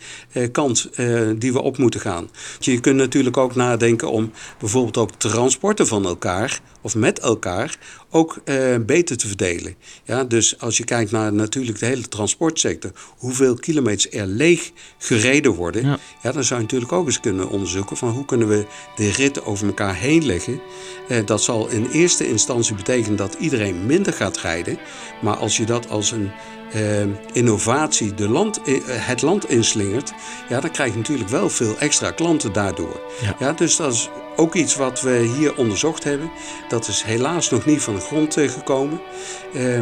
kant 0.52 0.90
eh, 0.94 1.30
die 1.38 1.54
we 1.54 1.62
op 1.62 1.78
moeten 1.78 2.00
gaan. 2.00 2.30
Je 2.60 2.80
kunt 2.80 2.96
natuurlijk 2.96 3.38
ook 3.38 3.56
nadenken 3.56 4.12
om 4.12 4.32
bijvoorbeeld 4.60 4.98
ook 4.98 5.12
transporten 5.18 5.88
van 5.88 6.06
elkaar 6.06 6.62
of 6.82 6.96
met 6.96 7.20
elkaar 7.20 7.78
ook 8.10 8.38
eh, 8.44 8.56
beter 8.86 9.18
te 9.18 9.28
verdelen. 9.28 9.76
Ja, 10.04 10.24
dus 10.24 10.60
als 10.60 10.78
je 10.78 10.84
kijkt 10.84 11.12
naar 11.12 11.34
natuurlijk 11.34 11.80
de 11.80 11.86
hele 11.86 12.08
transportsector, 12.08 12.92
hoeveel 13.18 13.56
kilometers 13.56 14.14
er 14.14 14.26
leeg 14.28 14.72
gereden 14.98 15.54
worden, 15.54 15.86
ja. 15.86 16.00
Ja. 16.24 16.32
dan 16.32 16.44
zou 16.44 16.60
je 16.60 16.66
natuurlijk 16.66 16.92
ook 16.92 17.06
eens 17.06 17.20
kunnen 17.20 17.50
onderzoeken 17.50 17.98
van 17.98 18.10
hoe 18.10 18.26
kunnen 18.26 18.48
we 18.48 18.66
de 18.96 19.12
ritten 19.12 19.46
over 19.46 19.68
elkaar 19.68 19.96
heen 19.96 20.26
leggen. 20.26 20.62
Eh, 21.08 21.26
dat 21.26 21.44
zal 21.44 21.68
in 21.68 21.88
eerste 21.92 22.28
instantie 22.28 22.76
betekenen 22.76 23.18
dat 23.18 23.36
iedereen 23.40 23.86
minder 23.86 24.14
gaat 24.14 24.38
rijden, 24.38 24.78
maar 25.22 25.36
als 25.36 25.58
je 25.58 25.66
dat 25.66 25.90
als 25.90 26.12
een 26.12 26.32
eh, 26.72 27.02
innovatie 27.32 28.14
de 28.14 28.30
land, 28.30 28.62
eh, 28.62 28.76
het 28.88 29.22
land 29.22 29.50
inslingert, 29.50 30.14
ja, 30.50 30.60
dan 30.60 30.72
krijg 30.72 30.92
je 30.92 30.98
natuurlijk 30.98 31.30
wel 31.30 31.50
veel 31.50 31.78
extra 31.78 32.12
klanten 32.12 32.54
daardoor. 32.54 33.02
Ja. 33.40 33.54
dus 33.54 33.76
dat 33.76 33.94
is 33.94 34.10
ook 34.36 34.56
iets 34.56 34.76
wat 34.76 35.02
we 35.02 35.32
hier 35.38 35.56
onderzocht 35.56 36.04
hebben. 36.04 36.32
Dat 36.70 36.88
is 36.88 37.04
helaas 37.04 37.50
nog 37.50 37.66
niet 37.66 37.82
van 37.82 37.96
de 37.96 38.02
grond 38.02 38.38
eh, 38.38 38.50
gekomen. 38.50 39.02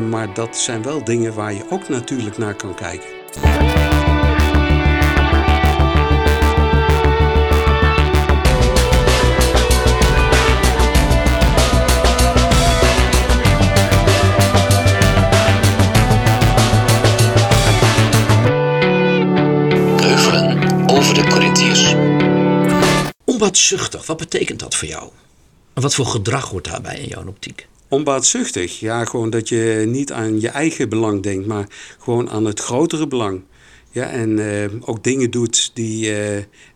Maar 0.10 0.34
dat 0.34 0.58
zijn 0.58 0.84
wel 0.84 1.04
dingen 1.04 1.34
waar 1.34 1.54
je 1.54 1.66
ook 1.70 1.90
natuurlijk 1.90 2.38
naar 2.38 2.56
kan 2.56 2.76
kijken. 2.76 3.17
Onbaatzuchtig, 23.48 24.06
wat 24.06 24.18
betekent 24.18 24.60
dat 24.60 24.76
voor 24.76 24.88
jou? 24.88 25.10
En 25.74 25.82
wat 25.82 25.96
voor 25.96 26.06
gedrag 26.06 26.50
hoort 26.50 26.64
daarbij 26.66 27.00
in 27.00 27.08
jouw 27.08 27.28
optiek? 27.28 27.68
Onbaatzuchtig, 27.88 28.80
ja, 28.80 29.06
gewoon 29.06 29.30
dat 29.30 29.50
je 29.50 29.84
niet 29.88 30.12
aan 30.12 30.42
je 30.42 30.50
eigen 30.50 30.90
belang 30.90 31.24
denkt, 31.24 31.48
maar 31.48 31.68
gewoon 32.00 32.30
aan 32.30 32.46
het 32.46 32.60
grotere 32.60 33.08
belang. 33.08 33.42
Ja, 33.92 34.10
en 34.10 34.40
eh, 34.52 34.70
ook 34.80 35.04
dingen 35.04 35.32
doet 35.32 35.72
die, 35.74 36.16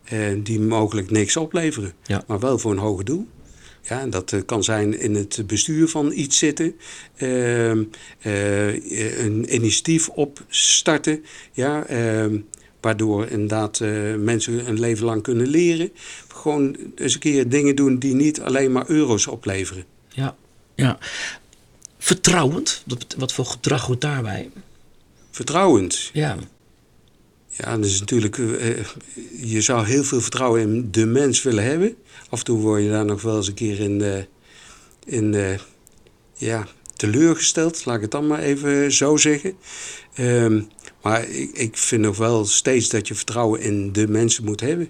eh, 0.03 0.27
die 0.37 0.59
mogelijk 0.59 1.11
niks 1.11 1.37
opleveren, 1.37 1.93
Ja. 2.03 2.23
maar 2.27 2.39
wel 2.39 2.57
voor 2.59 2.71
een 2.71 2.77
hoger 2.77 3.05
doel. 3.05 3.27
Ja, 3.81 3.99
en 3.99 4.09
dat 4.09 4.35
kan 4.45 4.63
zijn 4.63 4.99
in 4.99 5.15
het 5.15 5.43
bestuur 5.47 5.87
van 5.87 6.11
iets 6.11 6.37
zitten, 6.37 6.75
ehm, 7.15 7.83
eh, 8.19 9.23
een 9.23 9.55
initiatief 9.55 10.09
opstarten, 10.09 11.23
ja, 11.51 11.85
ehm, 11.85 12.37
waardoor 12.81 13.27
inderdaad 13.27 13.79
eh, 13.79 14.15
mensen 14.15 14.67
een 14.67 14.79
leven 14.79 15.05
lang 15.05 15.23
kunnen 15.23 15.47
leren. 15.47 15.91
Gewoon 16.27 16.75
eens 16.95 17.13
een 17.13 17.19
keer 17.19 17.49
dingen 17.49 17.75
doen 17.75 17.99
die 17.99 18.13
niet 18.15 18.41
alleen 18.41 18.71
maar 18.71 18.89
euro's 18.89 19.27
opleveren. 19.27 19.85
Ja, 20.09 20.35
ja. 20.75 20.97
Vertrouwend, 21.97 22.83
wat, 23.17 23.33
voor 23.33 23.45
gedrag 23.45 23.85
hoort 23.85 24.01
daarbij? 24.01 24.49
Vertrouwend. 25.31 26.09
Ja, 26.13 26.37
Ja, 27.49 27.75
dat 27.75 27.85
is 27.85 27.99
natuurlijk. 27.99 28.37
eh, 28.37 28.85
je 29.41 29.61
zou 29.61 29.85
heel 29.85 30.03
veel 30.03 30.21
vertrouwen 30.21 30.61
in 30.61 30.91
de 30.91 31.05
mens 31.05 31.41
willen 31.41 31.63
hebben. 31.63 31.95
Af 32.29 32.39
en 32.39 32.45
toe 32.45 32.59
word 32.59 32.83
je 32.83 32.89
daar 32.89 33.05
nog 33.05 33.21
wel 33.21 33.35
eens 33.35 33.47
een 33.47 33.53
keer 33.53 33.79
in, 33.79 34.25
in 35.05 35.59
ja, 36.33 36.67
teleurgesteld. 36.95 37.85
Laat 37.85 37.95
ik 37.95 38.01
het 38.01 38.11
dan 38.11 38.27
maar 38.27 38.39
even 38.39 38.91
zo 38.91 39.17
zeggen. 39.17 39.53
Ehm, 40.13 40.61
maar 41.01 41.29
ik, 41.29 41.49
ik 41.53 41.77
vind 41.77 42.01
nog 42.01 42.17
wel 42.17 42.45
steeds 42.45 42.89
dat 42.89 43.07
je 43.07 43.15
vertrouwen 43.15 43.61
in 43.61 43.91
de 43.91 44.07
mensen 44.07 44.43
moet 44.43 44.61
hebben. 44.61 44.89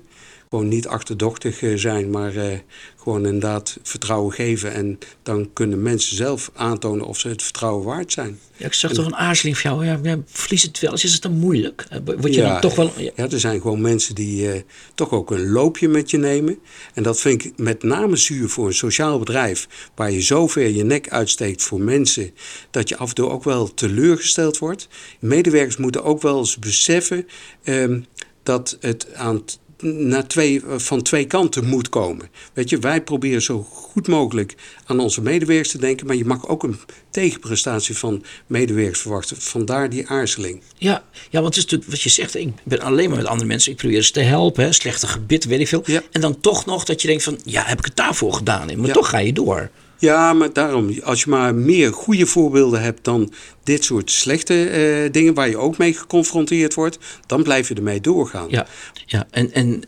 Gewoon 0.51 0.67
niet 0.67 0.87
achterdochtig 0.87 1.61
eh, 1.61 1.73
zijn, 1.75 2.09
maar 2.09 2.35
eh, 2.35 2.57
gewoon 2.97 3.25
inderdaad 3.25 3.77
vertrouwen 3.83 4.33
geven. 4.33 4.73
En 4.73 4.97
dan 5.23 5.49
kunnen 5.53 5.81
mensen 5.81 6.15
zelf 6.15 6.51
aantonen 6.53 7.05
of 7.05 7.19
ze 7.19 7.27
het 7.27 7.43
vertrouwen 7.43 7.85
waard 7.85 8.11
zijn. 8.11 8.39
ja 8.57 8.65
ik 8.65 8.73
zag 8.73 8.91
toch 8.93 9.05
een 9.05 9.15
aarzeling 9.15 9.57
van 9.57 9.71
jou. 9.71 9.85
Ja, 9.85 9.99
ja, 10.03 10.19
verlies 10.25 10.63
het 10.63 10.79
wel 10.79 10.91
eens, 10.91 11.03
is 11.03 11.13
het 11.13 11.21
dan 11.21 11.37
moeilijk? 11.39 11.85
Eh, 11.89 11.99
Word 12.05 12.33
je 12.33 12.41
Ja, 12.41 12.51
dan 12.51 12.61
toch 12.61 12.75
wel... 12.75 12.91
Ja, 12.97 13.11
Ja, 13.15 13.29
er 13.29 13.39
zijn 13.39 13.61
gewoon 13.61 13.81
mensen 13.81 14.15
die 14.15 14.63
toch 14.95 15.11
ook 15.11 15.31
een 15.31 15.49
loopje 15.49 15.87
met 15.87 16.09
je 16.09 16.17
nemen. 16.17 16.59
En 16.93 17.03
dat 17.03 17.19
vind 17.19 17.45
ik 17.45 17.53
met 17.57 17.83
name 17.83 18.15
zuur 18.15 18.49
voor 18.49 18.67
een 18.67 18.73
sociaal 18.73 19.19
bedrijf. 19.19 19.67
Waar 19.95 20.11
je 20.11 20.21
zo 20.21 20.47
ver 20.47 20.69
je 20.69 20.83
nek 20.83 21.09
uitsteekt 21.09 21.63
voor 21.63 21.81
mensen. 21.81 22.31
Dat 22.71 22.89
je 22.89 22.97
af 22.97 23.09
en 23.09 23.15
toe 23.15 23.29
ook 23.29 23.43
wel 23.43 23.73
teleurgesteld 23.73 24.57
wordt. 24.57 24.87
Medewerkers 25.19 25.77
moeten 25.77 26.03
ook 26.03 26.21
wel 26.21 26.37
eens 26.37 26.57
beseffen 26.59 27.27
ehm, 27.63 27.99
dat 28.43 28.77
het 28.79 29.13
aan 29.13 29.45
t- 29.45 29.59
naar 29.81 30.27
twee, 30.27 30.61
van 30.67 31.01
twee 31.01 31.25
kanten 31.25 31.65
moet 31.65 31.89
komen. 31.89 32.29
Weet 32.53 32.69
je, 32.69 32.79
wij 32.79 33.01
proberen 33.01 33.41
zo 33.41 33.63
goed 33.71 34.07
mogelijk 34.07 34.55
aan 34.85 34.99
onze 34.99 35.21
medewerkers 35.21 35.69
te 35.71 35.77
denken. 35.77 36.07
Maar 36.07 36.15
je 36.15 36.25
mag 36.25 36.47
ook 36.47 36.63
een 36.63 36.79
tegenprestatie 37.09 37.97
van 37.97 38.23
medewerkers 38.47 38.99
verwachten. 38.99 39.37
Vandaar 39.41 39.89
die 39.89 40.07
aarzeling. 40.07 40.61
ja, 40.77 41.03
ja, 41.29 41.41
want 41.41 41.45
het 41.55 41.57
is 41.57 41.63
natuurlijk 41.63 41.91
wat 41.91 42.01
je 42.01 42.09
zegt. 42.09 42.35
Ik 42.35 42.53
ben 42.63 42.79
alleen 42.81 43.09
maar 43.09 43.17
met 43.17 43.27
andere 43.27 43.47
mensen. 43.47 43.71
Ik 43.71 43.77
probeer 43.77 44.01
ze 44.03 44.11
te 44.11 44.19
helpen. 44.21 44.63
Hè, 44.63 44.71
slechte 44.71 45.07
gebit, 45.07 45.45
weet 45.45 45.59
ik 45.59 45.67
veel. 45.67 45.83
Ja. 45.85 46.01
En 46.11 46.21
dan 46.21 46.39
toch 46.39 46.65
nog 46.65 46.83
dat 46.83 47.01
je 47.01 47.07
denkt 47.07 47.23
van... 47.23 47.39
Ja, 47.43 47.63
heb 47.65 47.79
ik 47.79 47.85
het 47.85 47.95
daarvoor 47.95 48.33
gedaan? 48.33 48.65
Maar 48.77 48.87
Ja. 48.87 48.93
toch 48.93 49.09
ga 49.09 49.17
je 49.17 49.33
door. 49.33 49.69
Ja, 50.01 50.33
maar 50.33 50.53
daarom, 50.53 50.99
als 51.03 51.23
je 51.23 51.29
maar 51.29 51.55
meer 51.55 51.93
goede 51.93 52.25
voorbeelden 52.25 52.81
hebt 52.81 53.03
dan 53.03 53.33
dit 53.63 53.83
soort 53.83 54.11
slechte 54.11 54.69
eh, 54.69 55.11
dingen 55.11 55.33
waar 55.33 55.49
je 55.49 55.57
ook 55.57 55.77
mee 55.77 55.93
geconfronteerd 55.93 56.73
wordt, 56.73 56.97
dan 57.25 57.43
blijf 57.43 57.67
je 57.67 57.73
ermee 57.75 58.01
doorgaan. 58.01 58.47
Ja, 58.49 58.67
ja. 59.05 59.27
En, 59.31 59.53
en, 59.53 59.67
maar 59.69 59.79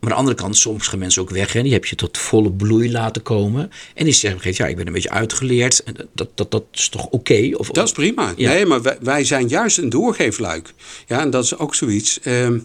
aan 0.00 0.08
de 0.08 0.14
andere 0.14 0.36
kant, 0.36 0.56
soms 0.56 0.86
gaan 0.86 0.98
mensen 0.98 1.22
ook 1.22 1.30
weg. 1.30 1.52
Hè. 1.52 1.62
Die 1.62 1.72
heb 1.72 1.84
je 1.84 1.96
tot 1.96 2.18
volle 2.18 2.52
bloei 2.52 2.90
laten 2.90 3.22
komen. 3.22 3.70
En 3.94 4.04
die 4.04 4.14
zeggen 4.14 4.52
ja, 4.54 4.66
ik 4.66 4.76
ben 4.76 4.86
een 4.86 4.92
beetje 4.92 5.10
uitgeleerd. 5.10 5.82
En 5.82 5.96
dat, 6.14 6.28
dat, 6.34 6.50
dat 6.50 6.64
is 6.72 6.88
toch 6.88 7.06
oké? 7.06 7.50
Of, 7.56 7.68
Dat 7.68 7.86
is 7.86 7.92
prima. 7.92 8.32
Ja. 8.36 8.52
Nee, 8.52 8.66
maar 8.66 8.82
wij, 8.82 8.98
wij 9.00 9.24
zijn 9.24 9.48
juist 9.48 9.78
een 9.78 9.88
doorgeefluik. 9.88 10.74
Ja, 11.06 11.20
en 11.20 11.30
dat 11.30 11.44
is 11.44 11.56
ook 11.56 11.74
zoiets. 11.74 12.20
ehm, 12.20 12.58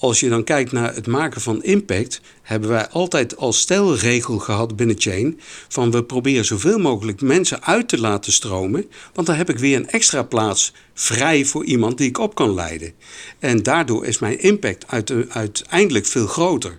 als 0.00 0.20
je 0.20 0.28
dan 0.28 0.44
kijkt 0.44 0.72
naar 0.72 0.94
het 0.94 1.06
maken 1.06 1.40
van 1.40 1.62
impact, 1.62 2.20
hebben 2.42 2.68
wij 2.68 2.88
altijd 2.88 3.36
als 3.36 3.60
stelregel 3.60 4.38
gehad 4.38 4.76
binnen 4.76 5.00
Chain 5.00 5.40
van 5.68 5.90
we 5.90 6.04
proberen 6.04 6.44
zoveel 6.44 6.78
mogelijk 6.78 7.20
mensen 7.20 7.64
uit 7.64 7.88
te 7.88 7.98
laten 8.00 8.32
stromen, 8.32 8.86
want 9.14 9.26
dan 9.26 9.36
heb 9.36 9.50
ik 9.50 9.58
weer 9.58 9.76
een 9.76 9.90
extra 9.90 10.22
plaats 10.22 10.72
vrij 10.94 11.44
voor 11.44 11.64
iemand 11.64 11.98
die 11.98 12.08
ik 12.08 12.18
op 12.18 12.34
kan 12.34 12.54
leiden. 12.54 12.92
En 13.38 13.62
daardoor 13.62 14.06
is 14.06 14.18
mijn 14.18 14.40
impact 14.40 14.84
uit- 14.86 15.12
uiteindelijk 15.28 16.06
veel 16.06 16.26
groter. 16.26 16.78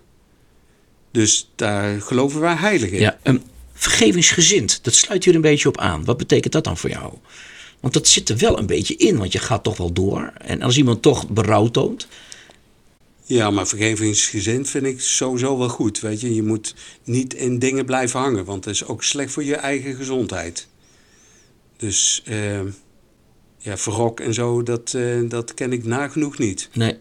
Dus 1.12 1.52
daar 1.56 2.02
geloven 2.02 2.40
wij 2.40 2.56
heilig 2.56 2.90
in. 2.90 3.00
Ja, 3.00 3.18
um, 3.24 3.42
vergevingsgezind, 3.74 4.84
dat 4.84 4.94
sluit 4.94 5.26
hier 5.26 5.36
een 5.36 5.42
beetje 5.42 5.68
op 5.68 5.78
aan. 5.78 6.06
Wat 6.06 6.18
betekent 6.18 6.54
dat 6.54 6.64
dan 6.64 6.78
voor 6.78 6.90
jou? 6.90 7.14
Want 7.80 7.94
dat 7.94 8.08
zit 8.08 8.30
er 8.30 8.38
wel 8.38 8.60
een 8.60 8.66
beetje 8.66 8.96
in, 8.96 9.18
want 9.18 9.32
je 9.32 9.40
gaat 9.40 9.64
toch 9.64 9.78
wel 9.78 9.94
door. 9.94 10.34
En 10.38 10.62
als 10.62 10.78
iemand 10.78 11.02
toch 11.02 11.30
berouw 11.30 11.68
toont, 11.68 12.08
Ja, 13.32 13.52
maar 13.52 13.68
vergevingsgezind 13.68 14.70
vind 14.70 14.86
ik 14.86 15.02
sowieso 15.02 15.58
wel 15.58 15.70
goed. 15.70 16.00
Weet 16.00 16.22
je, 16.22 16.36
je 16.36 16.44
moet 16.44 16.76
niet 17.04 17.34
in 17.34 17.60
dingen 17.60 17.86
blijven 17.86 18.20
hangen, 18.20 18.46
want 18.46 18.64
dat 18.64 18.74
is 18.74 18.86
ook 18.86 19.04
slecht 19.04 19.32
voor 19.32 19.44
je 19.44 19.56
eigen 19.56 19.96
gezondheid. 19.96 20.68
Dus 21.78 22.22
eh, 22.26 22.60
ja, 23.58 23.78
verrok 23.78 24.20
en 24.20 24.34
zo, 24.34 24.64
dat, 24.64 24.94
eh, 24.94 25.20
dat 25.30 25.54
ken 25.54 25.74
ik 25.74 25.86
nagenoeg 25.86 26.38
niet. 26.38 26.70
Nee, 26.74 26.98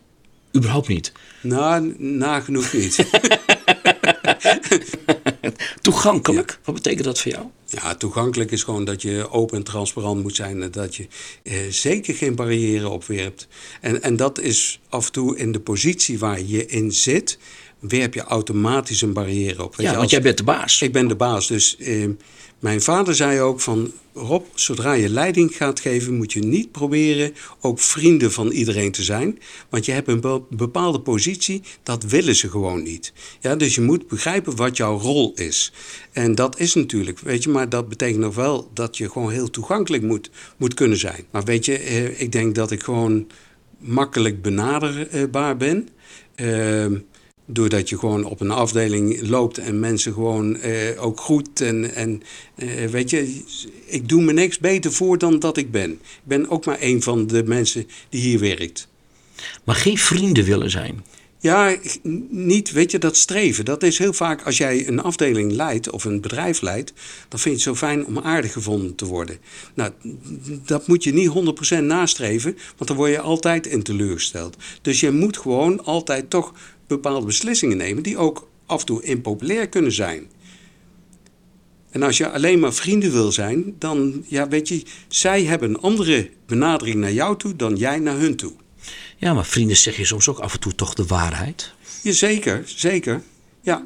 überhaupt 0.57 0.89
niet. 0.89 1.13
Nou, 1.43 1.95
nagenoeg 1.99 2.73
niet. 2.73 2.97
Toegankelijk, 5.81 6.59
wat 6.65 6.75
betekent 6.75 7.05
dat 7.05 7.21
voor 7.21 7.33
jou? 7.33 7.47
Ja, 7.67 7.95
toegankelijk 7.95 8.51
is 8.51 8.63
gewoon 8.63 8.85
dat 8.85 9.03
je 9.03 9.31
open 9.31 9.57
en 9.57 9.63
transparant 9.63 10.23
moet 10.23 10.37
zijn 10.37 10.63
en 10.63 10.71
dat 10.71 10.97
je 10.97 11.07
eh, 11.43 11.57
zeker 11.69 12.15
geen 12.15 12.35
barrière 12.35 12.89
opwerpt. 12.89 13.49
En, 13.81 14.03
en 14.03 14.17
dat 14.17 14.41
is 14.41 14.81
af 14.89 15.07
en 15.07 15.13
toe 15.13 15.37
in 15.37 15.53
de 15.53 15.61
positie 15.61 16.19
waar 16.19 16.41
je 16.41 16.67
in 16.67 16.93
zit, 16.93 17.39
werp 17.79 18.15
je 18.15 18.23
automatisch 18.23 19.03
een 19.03 19.13
barrière 19.13 19.63
op. 19.65 19.77
Weet 19.77 19.87
Ja, 19.87 19.93
je, 19.93 19.99
want 19.99 20.11
jij 20.11 20.23
bent 20.23 20.37
de 20.37 20.45
baas. 20.45 20.83
Ik 20.83 20.93
ben 20.93 21.09
de 21.09 21.17
baas, 21.17 21.47
dus 21.47 21.77
eh, 21.77 22.09
mijn 22.61 22.83
vader 22.83 23.15
zei 23.15 23.41
ook 23.41 23.61
van... 23.61 23.93
Rob, 24.15 24.45
zodra 24.55 24.93
je 24.93 25.09
leiding 25.09 25.57
gaat 25.57 25.81
geven, 25.81 26.17
moet 26.17 26.33
je 26.33 26.41
niet 26.41 26.73
proberen 26.73 27.35
ook 27.61 27.79
vrienden 27.79 28.33
van 28.33 28.51
iedereen 28.51 28.93
te 28.93 29.03
zijn. 29.03 29.39
Want 29.69 29.85
je 29.85 29.93
hebt 29.93 30.09
een 30.09 30.21
be- 30.21 30.43
bepaalde 30.51 31.01
positie, 31.01 31.63
dat 31.83 32.03
willen 32.03 32.37
ze 32.37 32.51
gewoon 32.51 32.83
niet. 32.83 33.13
Ja, 33.41 33.57
dus 33.57 33.75
je 33.75 33.81
moet 33.81 34.09
begrijpen 34.09 34.57
wat 34.57 34.77
jouw 34.77 34.99
rol 34.99 35.33
is. 35.35 35.73
En 36.13 36.35
dat 36.35 36.59
is 36.59 36.75
natuurlijk, 36.75 37.19
weet 37.19 37.43
je, 37.43 37.51
maar 37.51 37.69
dat 37.69 37.89
betekent 37.89 38.21
nog 38.21 38.35
wel 38.35 38.71
dat 38.75 38.97
je 38.97 39.11
gewoon 39.11 39.31
heel 39.31 39.51
toegankelijk 39.51 40.03
moet, 40.03 40.31
moet 40.57 40.75
kunnen 40.75 40.99
zijn. 40.99 41.25
Maar 41.31 41.45
weet 41.45 41.65
je, 41.65 41.79
eh, 41.79 42.21
ik 42.21 42.33
denk 42.33 42.55
dat 42.55 42.71
ik 42.71 42.83
gewoon 42.83 43.27
makkelijk 43.79 44.43
benaderbaar 44.43 45.57
ben. 45.57 45.89
Ehm, 46.35 46.99
doordat 47.53 47.89
je 47.89 47.99
gewoon 47.99 48.25
op 48.25 48.41
een 48.41 48.51
afdeling 48.51 49.29
loopt 49.29 49.59
en 49.59 49.81
mensen 49.81 50.13
gewoon 50.13 50.57
eh, 50.57 51.05
ook 51.05 51.21
groet. 51.21 51.61
En, 51.61 51.95
en 51.95 52.23
eh, 52.55 52.87
weet 52.87 53.11
je, 53.11 53.43
ik 53.87 54.09
doe 54.09 54.23
me 54.23 54.33
niks 54.33 54.59
beter 54.59 54.93
voor 54.93 55.19
dan 55.19 55.39
dat 55.39 55.57
ik 55.57 55.71
ben. 55.71 55.91
Ik 55.91 56.01
ben 56.23 56.51
ook 56.51 56.65
maar 56.65 56.79
een 56.81 57.03
van 57.03 57.27
de 57.27 57.45
mensen 57.45 57.87
die 58.09 58.21
hier 58.21 58.39
werkt. 58.39 58.89
Maar 59.65 59.75
geen 59.75 59.99
vrienden 59.99 60.45
willen 60.45 60.71
zijn. 60.71 61.05
Ja, 61.43 61.77
niet, 62.29 62.71
weet 62.71 62.91
je, 62.91 62.99
dat 62.99 63.17
streven. 63.17 63.65
Dat 63.65 63.83
is 63.83 63.99
heel 63.99 64.13
vaak 64.13 64.43
als 64.43 64.57
jij 64.57 64.89
een 64.89 65.03
afdeling 65.03 65.53
leidt 65.53 65.91
of 65.91 66.05
een 66.05 66.21
bedrijf 66.21 66.61
leidt, 66.61 66.93
dan 67.29 67.39
vind 67.39 67.45
je 67.45 67.51
het 67.51 67.79
zo 67.79 67.87
fijn 67.87 68.07
om 68.07 68.19
aardig 68.19 68.53
gevonden 68.53 68.95
te 68.95 69.05
worden. 69.05 69.39
Nou, 69.75 69.93
dat 70.65 70.87
moet 70.87 71.05
je 71.05 71.13
niet 71.13 71.31
100% 71.79 71.83
nastreven, 71.83 72.57
want 72.77 72.89
dan 72.89 72.97
word 72.97 73.11
je 73.11 73.21
altijd 73.21 73.67
in 73.67 73.83
teleurgesteld. 73.83 74.57
Dus 74.83 75.01
je 75.01 75.11
moet 75.11 75.39
gewoon 75.39 75.85
altijd 75.85 76.31
toch 76.31 76.53
bepaalde 76.95 77.27
beslissingen 77.27 77.77
nemen 77.77 78.03
die 78.03 78.19
ook 78.19 78.49
af 78.67 78.81
en 78.81 78.87
toe 78.87 79.03
impopulair 79.03 79.69
kunnen 79.69 79.93
zijn. 79.93 80.31
En 81.91 82.03
als 82.03 82.17
je 82.17 82.31
alleen 82.31 82.59
maar 82.59 82.75
vrienden 82.75 83.13
wil 83.13 83.33
zijn, 83.33 83.75
dan, 83.79 84.25
ja, 84.27 84.49
weet 84.49 84.69
je, 84.69 84.83
zij 85.09 85.45
hebben 85.45 85.69
een 85.69 85.81
andere 85.81 86.31
benadering 86.47 86.97
naar 86.97 87.13
jou 87.13 87.37
toe 87.37 87.57
dan 87.57 87.77
jij 87.77 87.99
naar 87.99 88.19
hun 88.19 88.37
toe. 88.37 88.53
Ja, 89.17 89.35
maar 89.35 89.47
vrienden 89.47 89.77
zeg 89.77 89.97
je 89.97 90.05
soms 90.05 90.29
ook 90.29 90.39
af 90.39 90.53
en 90.53 90.61
toe 90.61 90.75
toch 90.75 90.95
de 90.95 91.07
waarheid. 91.07 91.73
Ja, 92.03 92.13
zeker, 92.13 92.63
zeker. 92.65 93.23
Ja. 93.63 93.85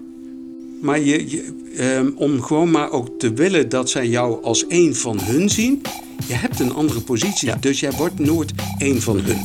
Maar 0.82 1.00
je, 1.00 1.30
je, 1.30 1.70
ehm, 1.76 2.10
om 2.16 2.42
gewoon 2.42 2.70
maar 2.70 2.90
ook 2.90 3.18
te 3.18 3.32
willen 3.32 3.68
dat 3.68 3.90
zij 3.90 4.08
jou 4.08 4.44
als 4.44 4.64
een 4.68 4.94
van 4.94 5.20
hun 5.20 5.50
zien, 5.50 5.82
je 6.28 6.34
hebt 6.34 6.60
een 6.60 6.72
andere 6.72 7.00
positie. 7.00 7.58
Dus 7.58 7.80
jij 7.80 7.92
wordt 7.92 8.18
nooit 8.18 8.52
een 8.78 9.02
van 9.02 9.20
hun. 9.20 9.44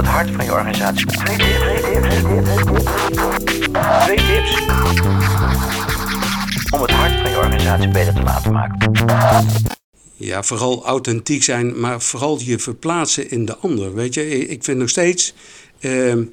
Het 0.00 0.08
hart 0.08 0.30
van 0.30 0.44
je 0.44 0.52
organisatie. 0.52 1.06
Twee 4.04 4.16
tips, 4.16 4.60
om 6.70 6.80
het 6.80 6.90
hart 6.90 7.20
van 7.20 7.30
je 7.30 7.36
organisatie 7.36 7.88
beter 7.88 8.14
te 8.14 8.22
laten 8.22 8.52
maken. 8.52 8.92
Ja, 10.16 10.42
vooral 10.42 10.84
authentiek 10.84 11.42
zijn, 11.42 11.80
maar 11.80 12.00
vooral 12.00 12.38
je 12.40 12.58
verplaatsen 12.58 13.30
in 13.30 13.44
de 13.44 13.56
ander. 13.56 13.94
Weet 13.94 14.14
je, 14.14 14.48
ik 14.48 14.64
vind 14.64 14.78
nog 14.78 14.88
steeds 14.88 15.34
ehm, 15.80 16.24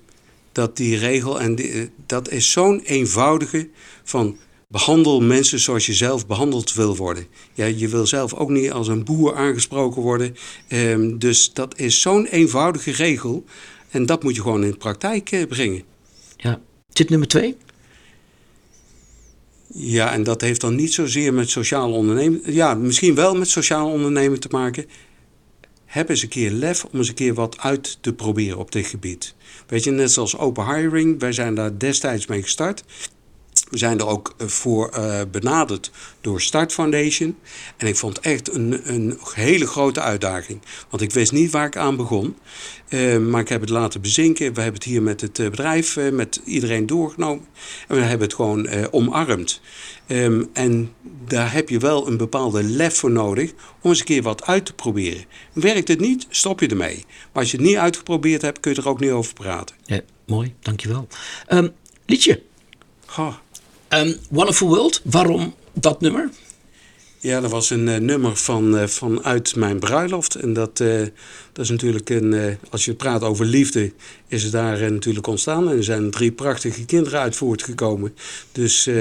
dat 0.51 0.77
die 0.77 0.97
regel, 0.97 1.39
en 1.39 1.55
eh, 1.55 1.87
dat 2.05 2.29
is 2.29 2.51
zo'n 2.51 2.81
eenvoudige 2.85 3.69
van 4.03 4.37
behandel 4.67 5.21
mensen 5.21 5.59
zoals 5.59 5.85
je 5.85 5.93
zelf 5.93 6.27
behandeld 6.27 6.73
wil 6.73 6.95
worden. 6.95 7.27
Ja, 7.53 7.65
je 7.65 7.87
wil 7.87 8.07
zelf 8.07 8.33
ook 8.33 8.49
niet 8.49 8.71
als 8.71 8.87
een 8.87 9.03
boer 9.03 9.35
aangesproken 9.35 10.01
worden. 10.01 10.35
Ehm, 10.67 11.17
dus 11.17 11.53
dat 11.53 11.79
is 11.79 12.01
zo'n 12.01 12.25
eenvoudige 12.25 12.91
regel. 12.91 13.45
En 13.89 14.05
dat 14.05 14.23
moet 14.23 14.35
je 14.35 14.41
gewoon 14.41 14.63
in 14.63 14.71
de 14.71 14.77
praktijk 14.77 15.31
eh, 15.31 15.47
brengen. 15.47 15.83
Ja. 16.37 16.61
Tip 16.93 17.09
nummer 17.09 17.27
twee. 17.27 17.57
Ja, 19.73 20.11
en 20.11 20.23
dat 20.23 20.41
heeft 20.41 20.61
dan 20.61 20.75
niet 20.75 20.93
zozeer 20.93 21.33
met 21.33 21.49
sociaal 21.49 21.93
ondernemen. 21.93 22.41
Ja, 22.45 22.73
misschien 22.73 23.15
wel 23.15 23.35
met 23.35 23.49
sociaal 23.49 23.91
ondernemen 23.91 24.39
te 24.39 24.47
maken. 24.51 24.85
Heb 25.85 26.09
eens 26.09 26.21
een 26.21 26.29
keer 26.29 26.51
lef 26.51 26.83
om 26.83 26.99
eens 26.99 27.07
een 27.07 27.13
keer 27.13 27.33
wat 27.33 27.59
uit 27.59 27.97
te 28.01 28.13
proberen 28.13 28.57
op 28.57 28.71
dit 28.71 28.85
gebied. 28.85 29.35
Weet 29.67 29.83
je, 29.83 29.91
net 29.91 30.11
zoals 30.11 30.37
open 30.37 30.75
hiring, 30.75 31.19
wij 31.19 31.31
zijn 31.31 31.55
daar 31.55 31.77
destijds 31.77 32.27
mee 32.27 32.41
gestart. 32.41 32.83
We 33.69 33.77
zijn 33.77 33.99
er 33.99 34.07
ook 34.07 34.33
eh, 34.37 34.47
voor 34.47 34.89
eh, 34.89 35.21
benaderd 35.31 35.91
door 36.21 36.41
Start 36.41 36.73
Foundation. 36.73 37.37
En 37.77 37.87
ik 37.87 37.95
vond 37.95 38.15
het 38.15 38.25
echt 38.25 38.53
een, 38.53 38.81
een 38.83 39.19
hele 39.33 39.67
grote 39.67 40.01
uitdaging. 40.01 40.61
Want 40.89 41.01
ik 41.01 41.11
wist 41.11 41.31
niet 41.31 41.51
waar 41.51 41.65
ik 41.65 41.77
aan 41.77 41.95
begon. 41.95 42.35
Eh, 42.87 43.17
maar 43.17 43.41
ik 43.41 43.49
heb 43.49 43.61
het 43.61 43.69
laten 43.69 44.01
bezinken. 44.01 44.53
We 44.53 44.61
hebben 44.61 44.79
het 44.79 44.89
hier 44.89 45.01
met 45.01 45.21
het 45.21 45.33
bedrijf, 45.33 45.97
met 46.11 46.41
iedereen 46.45 46.85
doorgenomen. 46.85 47.45
En 47.87 47.95
we 47.95 48.01
hebben 48.01 48.27
het 48.27 48.35
gewoon 48.35 48.91
omarmd. 48.91 49.61
Ehm, 50.07 50.43
en 50.53 50.93
daar 51.27 51.53
heb 51.53 51.69
je 51.69 51.79
wel 51.79 52.07
een 52.07 52.17
bepaalde 52.17 52.63
lef 52.63 52.97
voor 52.97 53.11
nodig 53.11 53.51
om 53.81 53.89
eens 53.89 53.99
een 53.99 54.05
keer 54.05 54.21
wat 54.21 54.45
uit 54.45 54.65
te 54.65 54.73
proberen. 54.73 55.25
Werkt 55.53 55.87
het 55.87 55.99
niet, 55.99 56.25
stop 56.29 56.59
je 56.59 56.67
ermee. 56.67 57.05
Maar 57.05 57.41
als 57.41 57.51
je 57.51 57.57
het 57.57 57.65
niet 57.65 57.77
uitgeprobeerd 57.77 58.41
hebt, 58.41 58.59
kun 58.59 58.73
je 58.73 58.81
er 58.81 58.89
ook 58.89 58.99
niet 58.99 59.11
over 59.11 59.33
praten. 59.33 59.75
Ja, 59.85 60.01
mooi, 60.25 60.53
dankjewel. 60.59 61.07
Ehm 61.47 61.67
liedje. 62.05 62.41
Goh. 63.05 63.33
Ehm, 63.87 64.13
Wonderful 64.29 64.67
World. 64.67 65.01
Waarom 65.03 65.53
dat 65.73 66.01
nummer? 66.01 66.29
Ja, 67.19 67.39
dat 67.41 67.51
was 67.51 67.69
een 67.69 67.87
eh, 67.87 67.99
nummer 67.99 68.35
van, 68.35 68.77
eh, 68.77 68.87
vanuit 68.87 69.55
mijn 69.55 69.79
bruiloft. 69.79 70.35
En 70.35 70.53
dat, 70.53 70.79
eh, 70.79 70.99
dat 71.53 71.65
is 71.65 71.69
natuurlijk 71.69 72.09
een. 72.09 72.33
eh, 72.33 72.53
als 72.69 72.85
je 72.85 72.93
praat 72.93 73.21
over 73.23 73.45
liefde, 73.45 73.93
is 74.27 74.43
het 74.43 74.51
daar 74.51 74.91
natuurlijk 74.91 75.27
ontstaan. 75.27 75.69
En 75.69 75.77
er 75.77 75.83
zijn 75.83 76.11
drie 76.11 76.31
prachtige 76.31 76.85
kinderen 76.85 77.19
uit 77.19 77.35
voortgekomen. 77.35 78.15
Dus 78.51 78.87
eh, 78.87 78.95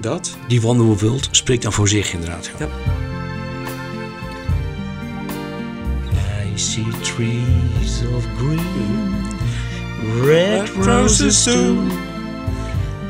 dat. 0.00 0.36
Die 0.48 0.60
Wonderful 0.60 1.08
World 1.08 1.28
spreekt 1.30 1.62
dan 1.62 1.72
voor 1.72 1.88
zich 1.88 2.12
inderdaad. 2.12 2.50
Ja. 2.58 2.68
I 6.54 6.58
see 6.58 6.84
trees 7.02 8.02
of 8.16 8.24
green, 8.38 9.14
red 10.22 10.68
roses 10.84 11.42
too. 11.42 11.76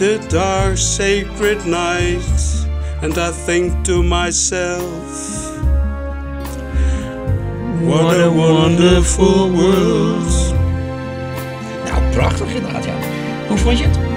the 0.00 0.18
dark 0.30 0.78
sacred 0.78 1.66
night. 1.66 2.24
And 3.02 3.18
I 3.18 3.30
think 3.30 3.84
to 3.84 4.02
myself, 4.02 4.80
what 7.82 8.18
a 8.18 8.30
wonderful 8.30 9.50
world. 9.50 10.54
Nou, 11.84 12.02
prachtig 12.12 12.54
inderdaad, 12.54 12.84
ja. 12.84 12.94
Hoe 13.48 13.58
vond 13.58 13.78
je 13.78 13.84
het? 13.84 14.09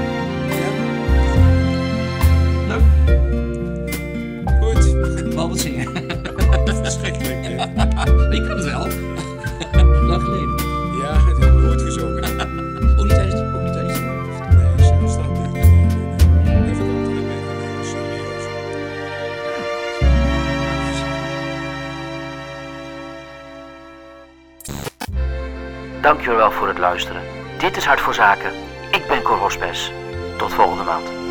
Dankjewel 26.03 26.51
voor 26.51 26.67
het 26.67 26.77
luisteren. 26.77 27.21
Dit 27.57 27.77
is 27.77 27.85
Hart 27.85 28.01
voor 28.01 28.13
Zaken. 28.13 28.51
Ik 28.91 29.07
ben 29.07 29.21
Cor 29.21 29.37
Hospes. 29.37 29.91
Tot 30.37 30.53
volgende 30.53 30.83
maand. 30.83 31.22